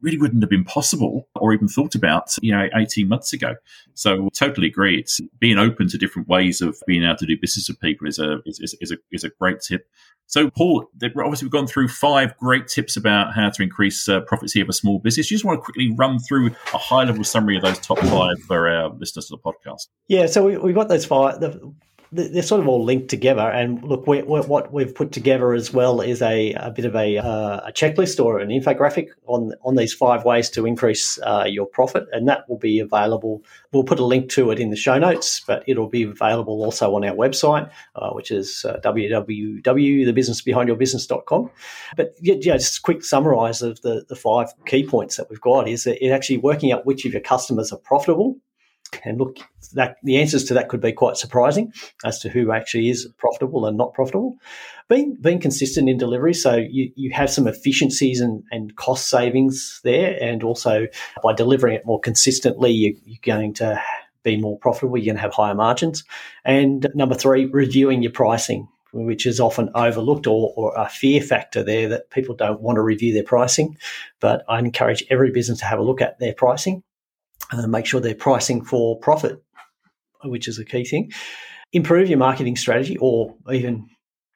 really 0.00 0.18
wouldn't 0.18 0.42
have 0.42 0.50
been 0.50 0.64
possible 0.64 1.28
or 1.36 1.52
even 1.52 1.68
thought 1.68 1.94
about, 1.94 2.36
you 2.40 2.52
know, 2.52 2.68
18 2.74 3.08
months 3.08 3.32
ago. 3.32 3.54
So 3.94 4.28
totally 4.32 4.68
agree. 4.68 4.98
It's 4.98 5.20
being 5.40 5.58
open 5.58 5.88
to 5.88 5.98
different 5.98 6.28
ways 6.28 6.60
of 6.60 6.80
being 6.86 7.04
able 7.04 7.16
to 7.16 7.26
do 7.26 7.36
business 7.38 7.68
with 7.68 7.80
people 7.80 8.06
is 8.06 8.18
a, 8.18 8.38
is, 8.46 8.76
is 8.80 8.87
a, 8.90 8.96
is 9.10 9.24
a 9.24 9.30
great 9.40 9.60
tip. 9.60 9.86
So, 10.26 10.50
Paul, 10.50 10.84
obviously 11.02 11.46
we've 11.46 11.52
gone 11.52 11.66
through 11.66 11.88
five 11.88 12.36
great 12.36 12.68
tips 12.68 12.98
about 12.98 13.34
how 13.34 13.48
to 13.48 13.62
increase 13.62 14.06
uh, 14.10 14.20
profits 14.20 14.52
here 14.52 14.62
of 14.62 14.68
a 14.68 14.74
small 14.74 14.98
business. 14.98 15.30
You 15.30 15.36
just 15.36 15.44
want 15.44 15.58
to 15.58 15.62
quickly 15.62 15.94
run 15.96 16.18
through 16.18 16.48
a 16.74 16.78
high 16.78 17.04
level 17.04 17.24
summary 17.24 17.56
of 17.56 17.62
those 17.62 17.78
top 17.78 17.98
five 18.00 18.38
for 18.46 18.68
our 18.68 18.90
listeners 18.90 19.30
of 19.30 19.40
the 19.42 19.52
podcast. 19.52 19.88
Yeah, 20.06 20.26
so 20.26 20.44
we, 20.44 20.52
have 20.52 20.74
got 20.74 20.88
those 20.88 21.06
five. 21.06 21.40
The, 21.40 21.72
they're 22.10 22.42
sort 22.42 22.60
of 22.60 22.66
all 22.68 22.84
linked 22.84 23.08
together. 23.08 23.50
And 23.50 23.82
look, 23.82 24.06
we, 24.06 24.22
we, 24.22 24.40
what 24.40 24.72
we've 24.72 24.94
put 24.94 25.12
together 25.12 25.52
as 25.52 25.70
well 25.72 26.00
is 26.00 26.22
a, 26.22 26.54
a 26.54 26.70
bit 26.70 26.86
of 26.86 26.96
a, 26.96 27.18
uh, 27.18 27.60
a, 27.66 27.72
checklist 27.72 28.24
or 28.24 28.38
an 28.38 28.48
infographic 28.48 29.08
on 29.26 29.52
on 29.62 29.76
these 29.76 29.92
five 29.92 30.24
ways 30.24 30.48
to 30.50 30.66
increase 30.66 31.18
uh, 31.22 31.44
your 31.46 31.66
profit, 31.66 32.06
and 32.12 32.26
that 32.28 32.48
will 32.48 32.58
be 32.58 32.80
available. 32.80 33.44
We'll 33.72 33.84
put 33.84 33.98
a 33.98 34.04
link 34.04 34.30
to 34.30 34.50
it 34.50 34.58
in 34.58 34.70
the 34.70 34.76
show 34.76 34.98
notes, 34.98 35.42
but 35.46 35.62
it'll 35.66 35.88
be 35.88 36.04
available 36.04 36.64
also 36.64 36.94
on 36.94 37.04
our 37.04 37.14
website, 37.14 37.70
uh, 37.94 38.10
which 38.10 38.30
is 38.30 38.64
uh, 38.64 38.80
www.thebusinessbehindyourbusiness.com. 38.82 41.50
But 41.96 42.14
yeah, 42.20 42.36
yeah, 42.40 42.56
just 42.56 42.78
a 42.78 42.82
quick 42.82 43.04
summarise 43.04 43.60
of 43.62 43.82
the, 43.82 44.04
the 44.08 44.16
five 44.16 44.48
key 44.66 44.86
points 44.86 45.16
that 45.16 45.28
we've 45.28 45.40
got 45.40 45.68
is 45.68 45.84
that 45.84 46.04
it 46.04 46.10
actually 46.10 46.38
working 46.38 46.72
out 46.72 46.86
which 46.86 47.04
of 47.04 47.12
your 47.12 47.20
customers 47.20 47.72
are 47.72 47.78
profitable 47.78 48.36
And 49.04 49.18
look, 49.18 49.38
that 49.74 49.96
the 50.02 50.18
answers 50.18 50.44
to 50.44 50.54
that 50.54 50.68
could 50.68 50.80
be 50.80 50.92
quite 50.92 51.16
surprising 51.16 51.72
as 52.04 52.18
to 52.20 52.28
who 52.28 52.52
actually 52.52 52.88
is 52.88 53.08
profitable 53.18 53.66
and 53.66 53.76
not 53.76 53.94
profitable. 53.94 54.36
Being 54.88 55.16
being 55.20 55.40
consistent 55.40 55.88
in 55.88 55.98
delivery, 55.98 56.34
so 56.34 56.56
you, 56.56 56.90
you 56.96 57.10
have 57.12 57.30
some 57.30 57.46
efficiencies 57.46 58.20
and, 58.20 58.42
and 58.50 58.74
cost 58.76 59.08
savings 59.08 59.80
there, 59.84 60.16
and 60.20 60.42
also 60.42 60.86
by 61.22 61.34
delivering 61.34 61.74
it 61.74 61.86
more 61.86 62.00
consistently, 62.00 62.70
you, 62.70 62.96
you're 63.04 63.18
going 63.22 63.54
to 63.54 63.82
be 64.22 64.36
more 64.36 64.58
profitable. 64.58 64.96
You're 64.96 65.06
going 65.06 65.16
to 65.16 65.22
have 65.22 65.34
higher 65.34 65.54
margins. 65.54 66.04
And 66.44 66.86
number 66.94 67.14
three, 67.14 67.46
reviewing 67.46 68.02
your 68.02 68.12
pricing 68.12 68.68
which 68.92 69.26
is 69.26 69.38
often 69.38 69.68
overlooked 69.74 70.26
or, 70.26 70.52
or, 70.56 70.72
a 70.74 70.88
fear 70.88 71.20
factor 71.20 71.62
there 71.62 71.90
that 71.90 72.08
people 72.08 72.34
don't 72.34 72.62
want 72.62 72.76
to 72.76 72.82
review 72.82 73.12
their 73.12 73.22
pricing. 73.22 73.76
But 74.18 74.44
I 74.48 74.58
encourage 74.58 75.04
every 75.10 75.30
business 75.30 75.58
to 75.58 75.66
have 75.66 75.78
a 75.78 75.82
look 75.82 76.00
at 76.00 76.18
their 76.18 76.32
pricing 76.32 76.82
and 77.50 77.72
make 77.72 77.86
sure 77.86 78.00
they're 78.00 78.14
pricing 78.14 78.64
for 78.64 78.98
profit, 78.98 79.42
which 80.24 80.48
is 80.48 80.58
a 80.58 80.64
key 80.64 80.84
thing. 80.84 81.10
Improve 81.72 82.08
your 82.08 82.18
marketing 82.18 82.56
strategy 82.56 82.96
or 82.98 83.34
even 83.52 83.88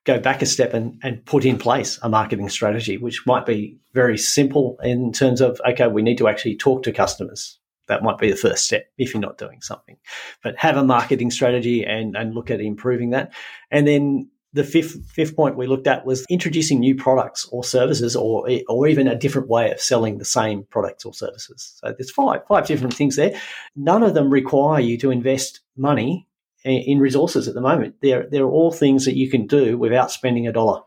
go 0.05 0.19
back 0.19 0.43
a 0.43 0.47
step 0.47 0.75
and, 0.75 0.99
and 1.03 1.25
put 1.25 1.45
in 1.45 1.59
place 1.59 1.99
a 2.03 2.09
marketing 2.09 2.49
strategy, 2.49 2.99
which 2.99 3.23
might 3.27 3.47
be 3.47 3.79
very 3.95 4.19
simple 4.19 4.77
in 4.83 5.13
terms 5.13 5.41
of, 5.41 5.61
okay, 5.69 5.87
we 5.87 6.03
need 6.03 6.19
to 6.19 6.29
actually 6.29 6.57
talk 6.57 6.83
to 6.83 6.93
customers. 6.93 7.59
That 7.89 8.03
might 8.03 8.19
be 8.19 8.31
the 8.31 8.37
first 8.37 8.65
step 8.65 8.87
if 8.99 9.13
you're 9.13 9.21
not 9.21 9.39
doing 9.39 9.61
something. 9.61 9.97
But 10.43 10.57
have 10.59 10.77
a 10.77 10.85
marketing 10.85 11.31
strategy 11.31 11.85
and, 11.85 12.17
and 12.17 12.35
look 12.35 12.51
at 12.51 12.61
improving 12.61 13.11
that. 13.11 13.33
And 13.71 13.87
then 13.87 14.31
the 14.53 14.65
fifth 14.65 15.11
fifth 15.11 15.35
point 15.35 15.57
we 15.57 15.67
looked 15.67 15.87
at 15.87 16.05
was 16.05 16.25
introducing 16.29 16.81
new 16.81 16.95
products 16.95 17.49
or 17.51 17.65
services, 17.65 18.15
or 18.15 18.49
or 18.69 18.87
even 18.87 19.09
a 19.09 19.17
different 19.17 19.49
way 19.49 19.71
of 19.71 19.81
selling 19.81 20.19
the 20.19 20.25
same 20.25 20.65
products 20.71 21.05
or 21.05 21.15
services. 21.15 21.79
So 21.81 21.95
there's 21.97 22.11
five 22.11 22.41
five 22.47 22.67
different 22.67 22.95
things 22.95 23.17
there. 23.17 23.39
None 23.77 24.03
of 24.03 24.15
them 24.15 24.31
require 24.31 24.81
you 24.81 24.99
to 24.99 25.11
invest 25.11 25.61
money 25.77 26.27
in 26.65 27.01
resources 27.01 27.49
at 27.49 27.55
the 27.55 27.61
moment. 27.61 27.97
They're 28.03 28.29
they're 28.31 28.47
all 28.47 28.73
things 28.73 29.05
that 29.07 29.17
you 29.17 29.31
can 29.31 29.47
do 29.47 29.79
without 29.79 30.11
spending 30.11 30.47
a 30.47 30.53
dollar. 30.53 30.83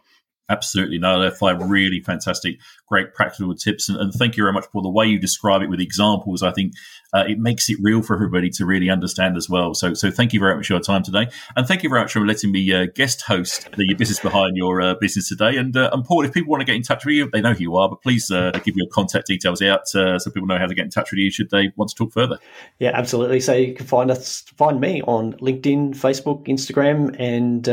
Absolutely. 0.47 0.99
No, 0.99 1.19
they're 1.19 1.31
five 1.31 1.59
really 1.59 1.99
fantastic, 2.01 2.59
great 2.87 3.15
practical 3.15 3.55
tips. 3.55 3.89
And, 3.89 3.97
and, 3.99 4.13
thank 4.13 4.37
you 4.37 4.43
very 4.43 4.53
much 4.53 4.65
for 4.71 4.83
the 4.83 4.89
way 4.89 5.07
you 5.07 5.17
describe 5.17 5.63
it 5.63 5.69
with 5.69 5.79
examples. 5.79 6.43
I 6.43 6.51
think 6.51 6.73
uh, 7.13 7.23
it 7.27 7.39
makes 7.39 7.67
it 7.67 7.77
real 7.81 8.03
for 8.03 8.13
everybody 8.13 8.51
to 8.51 8.65
really 8.65 8.91
understand 8.91 9.37
as 9.37 9.49
well. 9.49 9.73
So, 9.73 9.95
so 9.95 10.11
thank 10.11 10.33
you 10.33 10.39
very 10.39 10.55
much 10.55 10.67
for 10.67 10.73
your 10.73 10.81
time 10.81 11.01
today. 11.01 11.29
And 11.55 11.67
thank 11.67 11.81
you 11.81 11.89
very 11.89 12.01
much 12.01 12.13
for 12.13 12.25
letting 12.25 12.51
me 12.51 12.71
uh, 12.71 12.85
guest 12.93 13.23
host 13.23 13.69
the 13.75 13.95
business 13.95 14.19
behind 14.19 14.55
your 14.55 14.81
uh, 14.81 14.93
business 15.01 15.29
today. 15.29 15.57
And, 15.57 15.75
uh, 15.75 15.89
and 15.91 16.05
Paul, 16.05 16.23
if 16.25 16.33
people 16.33 16.51
want 16.51 16.61
to 16.61 16.65
get 16.65 16.75
in 16.75 16.83
touch 16.83 17.05
with 17.05 17.15
you, 17.15 17.27
they 17.33 17.41
know 17.41 17.53
who 17.53 17.63
you 17.63 17.75
are, 17.77 17.89
but 17.89 18.03
please 18.03 18.29
uh, 18.29 18.51
give 18.63 18.75
your 18.77 18.87
contact 18.91 19.25
details 19.25 19.63
out 19.63 19.95
uh, 19.95 20.19
so 20.19 20.29
people 20.29 20.47
know 20.47 20.59
how 20.59 20.67
to 20.67 20.75
get 20.75 20.85
in 20.85 20.91
touch 20.91 21.09
with 21.09 21.17
you 21.17 21.31
should 21.31 21.49
they 21.49 21.71
want 21.75 21.89
to 21.89 21.95
talk 21.95 22.13
further. 22.13 22.37
Yeah, 22.77 22.91
absolutely. 22.93 23.39
So 23.39 23.53
you 23.53 23.73
can 23.73 23.87
find 23.87 24.11
us, 24.11 24.41
find 24.57 24.79
me 24.79 25.01
on 25.01 25.33
LinkedIn, 25.33 25.95
Facebook, 25.95 26.45
Instagram, 26.45 27.15
and 27.17 27.67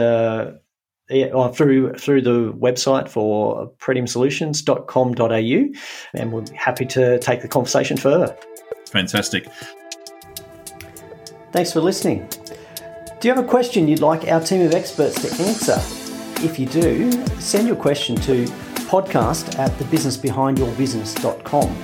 yeah, 1.13 1.31
oh, 1.33 1.49
through 1.49 1.95
through 1.95 2.23
the 2.23 2.53
website 2.53 3.09
for 3.09 3.69
pretiumsolutions.com.au, 3.79 6.19
and 6.19 6.33
we're 6.33 6.45
happy 6.55 6.87
to 6.87 7.19
take 7.19 7.43
the 7.43 7.49
conversation 7.49 7.97
further. 7.97 8.37
Fantastic. 8.87 9.49
Thanks 11.53 11.73
for 11.73 11.81
listening. 11.81 12.29
Do 13.21 13.29
you 13.29 13.35
have 13.35 13.45
a 13.45 13.49
question 13.49 13.87
you'd 13.87 14.01
like 14.01 14.27
our 14.29 14.41
team 14.41 14.63
of 14.63 14.75
experts 14.75 15.21
to 15.23 15.29
answer? 15.45 15.79
If 16.45 16.59
you 16.59 16.67
do, 16.67 17.13
send 17.39 17.69
your 17.69 17.77
question 17.77 18.17
to 18.17 18.47
podcast 18.89 19.57
at 19.59 19.71
thebusinessbehindyourbusiness.com. 19.73 21.77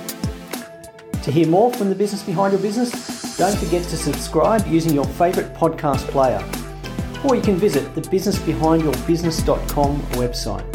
To 1.21 1.31
hear 1.31 1.47
more 1.47 1.73
from 1.73 1.89
the 1.89 1.95
business 1.95 2.23
behind 2.23 2.53
your 2.53 2.61
business, 2.61 3.37
don't 3.37 3.57
forget 3.57 3.83
to 3.83 3.97
subscribe 3.97 4.65
using 4.67 4.93
your 4.93 5.05
favourite 5.05 5.53
podcast 5.53 6.07
player 6.07 6.43
or 7.23 7.35
you 7.35 7.41
can 7.41 7.55
visit 7.55 7.95
the 7.95 8.01
businessbehindyourbusiness.com 8.01 10.01
website. 10.13 10.68